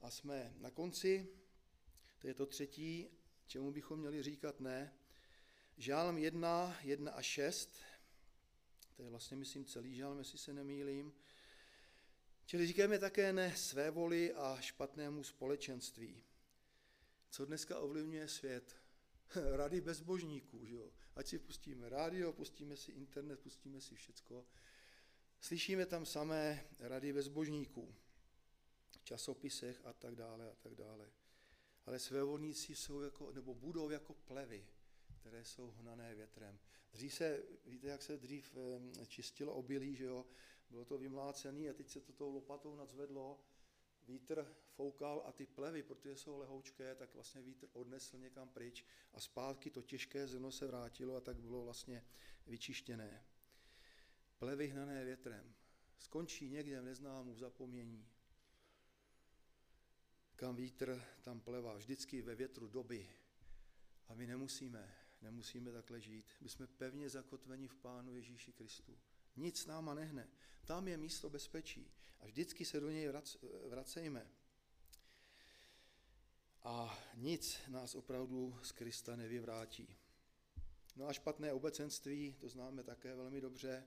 A 0.01 0.11
jsme 0.11 0.55
na 0.59 0.71
konci, 0.71 1.29
to 2.21 2.29
je 2.29 2.35
to 2.35 2.47
třetí, 2.47 3.09
čemu 3.47 3.73
bychom 3.73 3.99
měli 3.99 4.23
říkat 4.23 4.61
ne. 4.61 4.95
Žálm 5.77 6.19
1, 6.19 6.77
1 6.83 7.13
a 7.13 7.23
6, 7.23 7.81
to 8.97 9.03
je 9.03 9.11
vlastně, 9.11 9.37
myslím, 9.37 9.65
celý 9.65 9.95
žálm, 9.95 10.19
jestli 10.19 10.39
se 10.39 10.53
nemýlím. 10.53 11.13
Čili 12.47 12.67
říkáme 12.67 12.99
také 12.99 13.33
ne 13.33 13.57
své 13.57 13.91
voli 13.91 14.35
a 14.35 14.61
špatnému 14.61 15.25
společenství. 15.25 16.23
Co 17.31 17.45
dneska 17.45 17.79
ovlivňuje 17.79 18.29
svět? 18.29 18.77
Rady 19.57 19.81
bezbožníků, 19.81 20.65
že 20.65 20.75
jo? 20.75 20.91
Ať 21.17 21.27
si 21.27 21.39
pustíme 21.39 21.89
rádio, 21.89 22.33
pustíme 22.33 22.77
si 22.77 22.93
internet, 22.93 23.41
pustíme 23.41 23.81
si 23.81 23.95
všecko. 23.95 24.47
Slyšíme 25.41 25.87
tam 25.87 26.07
samé 26.07 26.67
rady 26.79 27.13
bezbožníků 27.13 27.95
v 29.01 29.05
časopisech 29.05 29.81
a 29.85 29.93
tak 29.93 30.15
dále 30.15 30.51
a 30.51 30.55
tak 30.55 30.75
dále. 30.75 31.11
Ale 31.87 31.99
svévolníci 31.99 32.75
jsou 32.75 33.01
jako, 33.01 33.33
nebo 33.33 33.55
budou 33.55 33.91
jako 33.91 34.15
plevy, 34.15 34.67
které 35.21 35.45
jsou 35.45 35.71
hnané 35.71 36.15
větrem. 36.15 36.59
Dřív 36.93 37.15
se, 37.15 37.43
víte, 37.67 37.89
jak 37.89 38.03
se 38.03 38.17
dřív 38.17 38.55
čistilo 39.07 39.55
obilí, 39.55 39.97
že 39.97 40.05
jo? 40.05 40.27
Bylo 40.71 40.85
to 40.85 40.99
vymlácené 40.99 41.71
a 41.71 41.73
teď 41.73 41.89
se 41.89 42.01
to 42.01 42.13
tou 42.13 42.31
lopatou 42.31 42.77
nadzvedlo, 42.77 43.41
vítr 44.03 44.57
foukal 44.71 45.23
a 45.27 45.33
ty 45.33 45.47
plevy, 45.47 45.83
protože 45.83 46.17
jsou 46.17 46.39
lehoučké, 46.39 46.95
tak 46.95 47.15
vlastně 47.15 47.43
vítr 47.43 47.69
odnesl 47.73 48.19
někam 48.19 48.49
pryč 48.49 48.85
a 49.13 49.21
zpátky 49.21 49.71
to 49.71 49.83
těžké 49.83 50.27
zrno 50.27 50.53
se 50.53 50.67
vrátilo 50.67 51.17
a 51.17 51.21
tak 51.21 51.37
bylo 51.37 51.65
vlastně 51.65 52.05
vyčištěné. 52.47 53.25
Plevy 54.39 54.67
hnané 54.69 55.05
větrem. 55.05 55.55
Skončí 55.99 56.51
někde 56.51 56.81
v 56.81 56.85
neznámu 56.85 57.35
zapomnění. 57.37 58.10
Kam 60.41 60.57
vítr, 60.57 61.05
tam 61.23 61.41
pleva. 61.41 61.75
Vždycky 61.75 62.23
ve 62.23 62.35
větru 62.35 62.69
doby. 62.69 63.11
A 64.09 64.15
my 64.15 64.27
nemusíme, 64.27 64.95
nemusíme 65.23 65.73
takhle 65.73 66.01
žít. 66.01 66.27
My 66.41 66.49
jsme 66.49 66.67
pevně 66.67 67.11
zakotveni 67.11 67.69
v 67.69 67.77
Pánu 67.77 68.15
Ježíši 68.15 68.53
Kristu. 68.53 68.99
Nic 69.37 69.67
náma 69.67 69.95
nehne. 69.95 70.29
Tam 70.65 70.89
je 70.89 70.97
místo 70.97 71.31
bezpečí. 71.31 71.93
A 72.21 72.27
vždycky 72.27 72.65
se 72.65 72.81
do 72.81 72.91
něj 72.91 73.13
vracejme. 73.69 74.31
A 76.63 76.99
nic 77.15 77.59
nás 77.69 77.95
opravdu 77.95 78.59
z 78.63 78.73
Krista 78.73 79.17
nevyvrátí. 79.17 79.97
No 80.97 81.07
a 81.07 81.13
špatné 81.13 81.53
obecenství, 81.53 82.37
to 82.41 82.49
známe 82.49 82.83
také 82.83 83.15
velmi 83.15 83.41
dobře. 83.41 83.87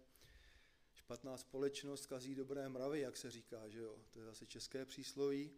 Špatná 0.94 1.38
společnost 1.38 2.06
kazí 2.06 2.36
dobré 2.36 2.70
mravy, 2.70 3.00
jak 3.00 3.18
se 3.18 3.32
říká, 3.32 3.70
že 3.70 3.80
jo? 3.80 4.00
To 4.12 4.20
je 4.20 4.26
zase 4.26 4.46
české 4.46 4.86
přísloví. 4.86 5.52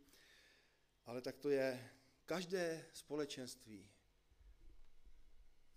Ale 1.05 1.21
tak 1.21 1.37
to 1.37 1.49
je 1.49 1.89
každé 2.25 2.85
společenství. 2.93 3.89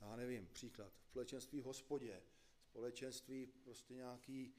Já 0.01 0.16
nevím, 0.16 0.49
příklad. 0.53 0.93
Společenství 1.03 1.61
v 1.61 1.64
hospodě, 1.64 2.22
společenství 2.62 3.47
prostě 3.47 3.95
nějaký, 3.95 4.55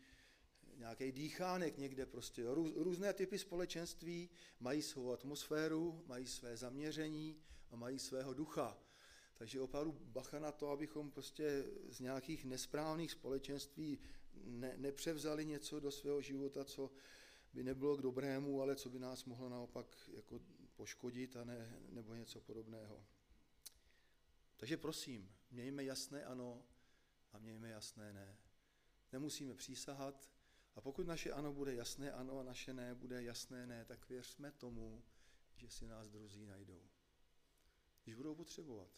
nějaký 0.75 1.11
dýchánek 1.11 1.77
někde 1.77 2.05
prostě. 2.05 2.53
Růz, 2.53 2.71
různé 2.75 3.13
typy 3.13 3.37
společenství 3.39 4.29
mají 4.59 4.81
svou 4.81 5.11
atmosféru, 5.11 6.03
mají 6.07 6.27
své 6.27 6.57
zaměření 6.57 7.41
a 7.71 7.75
mají 7.75 7.99
svého 7.99 8.33
ducha. 8.33 8.77
Takže 9.37 9.61
opravdu 9.61 9.91
bacha 9.91 10.39
na 10.39 10.51
to, 10.51 10.69
abychom 10.69 11.11
prostě 11.11 11.65
z 11.89 11.99
nějakých 11.99 12.45
nesprávných 12.45 13.11
společenství 13.11 13.99
ne, 14.43 14.73
nepřevzali 14.77 15.45
něco 15.45 15.79
do 15.79 15.91
svého 15.91 16.21
života, 16.21 16.65
co 16.65 16.91
by 17.53 17.63
nebylo 17.63 17.97
k 17.97 18.01
dobrému, 18.01 18.61
ale 18.61 18.75
co 18.75 18.89
by 18.89 18.99
nás 18.99 19.25
mohlo 19.25 19.49
naopak 19.49 20.09
jako 20.13 20.39
poškodit 20.79 21.35
a 21.35 21.43
ne, 21.43 21.79
nebo 21.89 22.15
něco 22.15 22.41
podobného. 22.41 23.05
Takže 24.57 24.77
prosím, 24.77 25.35
mějme 25.51 25.83
jasné 25.83 26.23
ano 26.25 26.63
a 27.31 27.39
mějme 27.39 27.69
jasné 27.69 28.13
ne. 28.13 28.37
Nemusíme 29.11 29.53
přísahat 29.55 30.29
a 30.75 30.81
pokud 30.81 31.07
naše 31.07 31.31
ano 31.31 31.53
bude 31.53 31.75
jasné 31.75 32.11
ano 32.11 32.39
a 32.39 32.43
naše 32.43 32.73
ne 32.73 32.95
bude 32.95 33.23
jasné 33.23 33.67
ne, 33.67 33.85
tak 33.85 34.09
věřme 34.09 34.51
tomu, 34.51 35.03
že 35.55 35.69
si 35.69 35.87
nás 35.87 36.09
druzí 36.09 36.45
najdou. 36.45 36.89
Když 38.03 38.15
budou 38.15 38.35
potřebovat, 38.35 38.91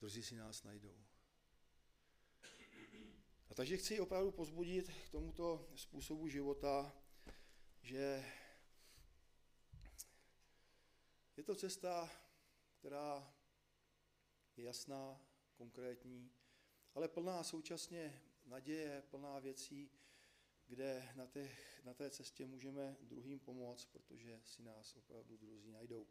druzí 0.00 0.22
si 0.22 0.36
nás 0.36 0.62
najdou. 0.62 1.04
A 3.48 3.54
takže 3.54 3.76
chci 3.76 4.00
opravdu 4.00 4.32
pozbudit 4.32 4.90
k 5.06 5.08
tomuto 5.10 5.68
způsobu 5.74 6.28
života, 6.28 6.92
že 7.82 8.24
je 11.36 11.42
to 11.42 11.54
cesta, 11.54 12.10
která 12.78 13.34
je 14.56 14.64
jasná, 14.64 15.20
konkrétní, 15.54 16.32
ale 16.94 17.08
plná 17.08 17.42
současně 17.42 18.22
naděje, 18.44 19.02
plná 19.10 19.38
věcí, 19.38 19.90
kde 20.66 21.12
na, 21.16 21.26
té, 21.26 21.50
na 21.84 21.94
té 21.94 22.10
cestě 22.10 22.46
můžeme 22.46 22.96
druhým 23.00 23.40
pomoct, 23.40 23.84
protože 23.84 24.40
si 24.44 24.62
nás 24.62 24.96
opravdu 24.96 25.36
druzí 25.36 25.70
najdou. 25.70 26.06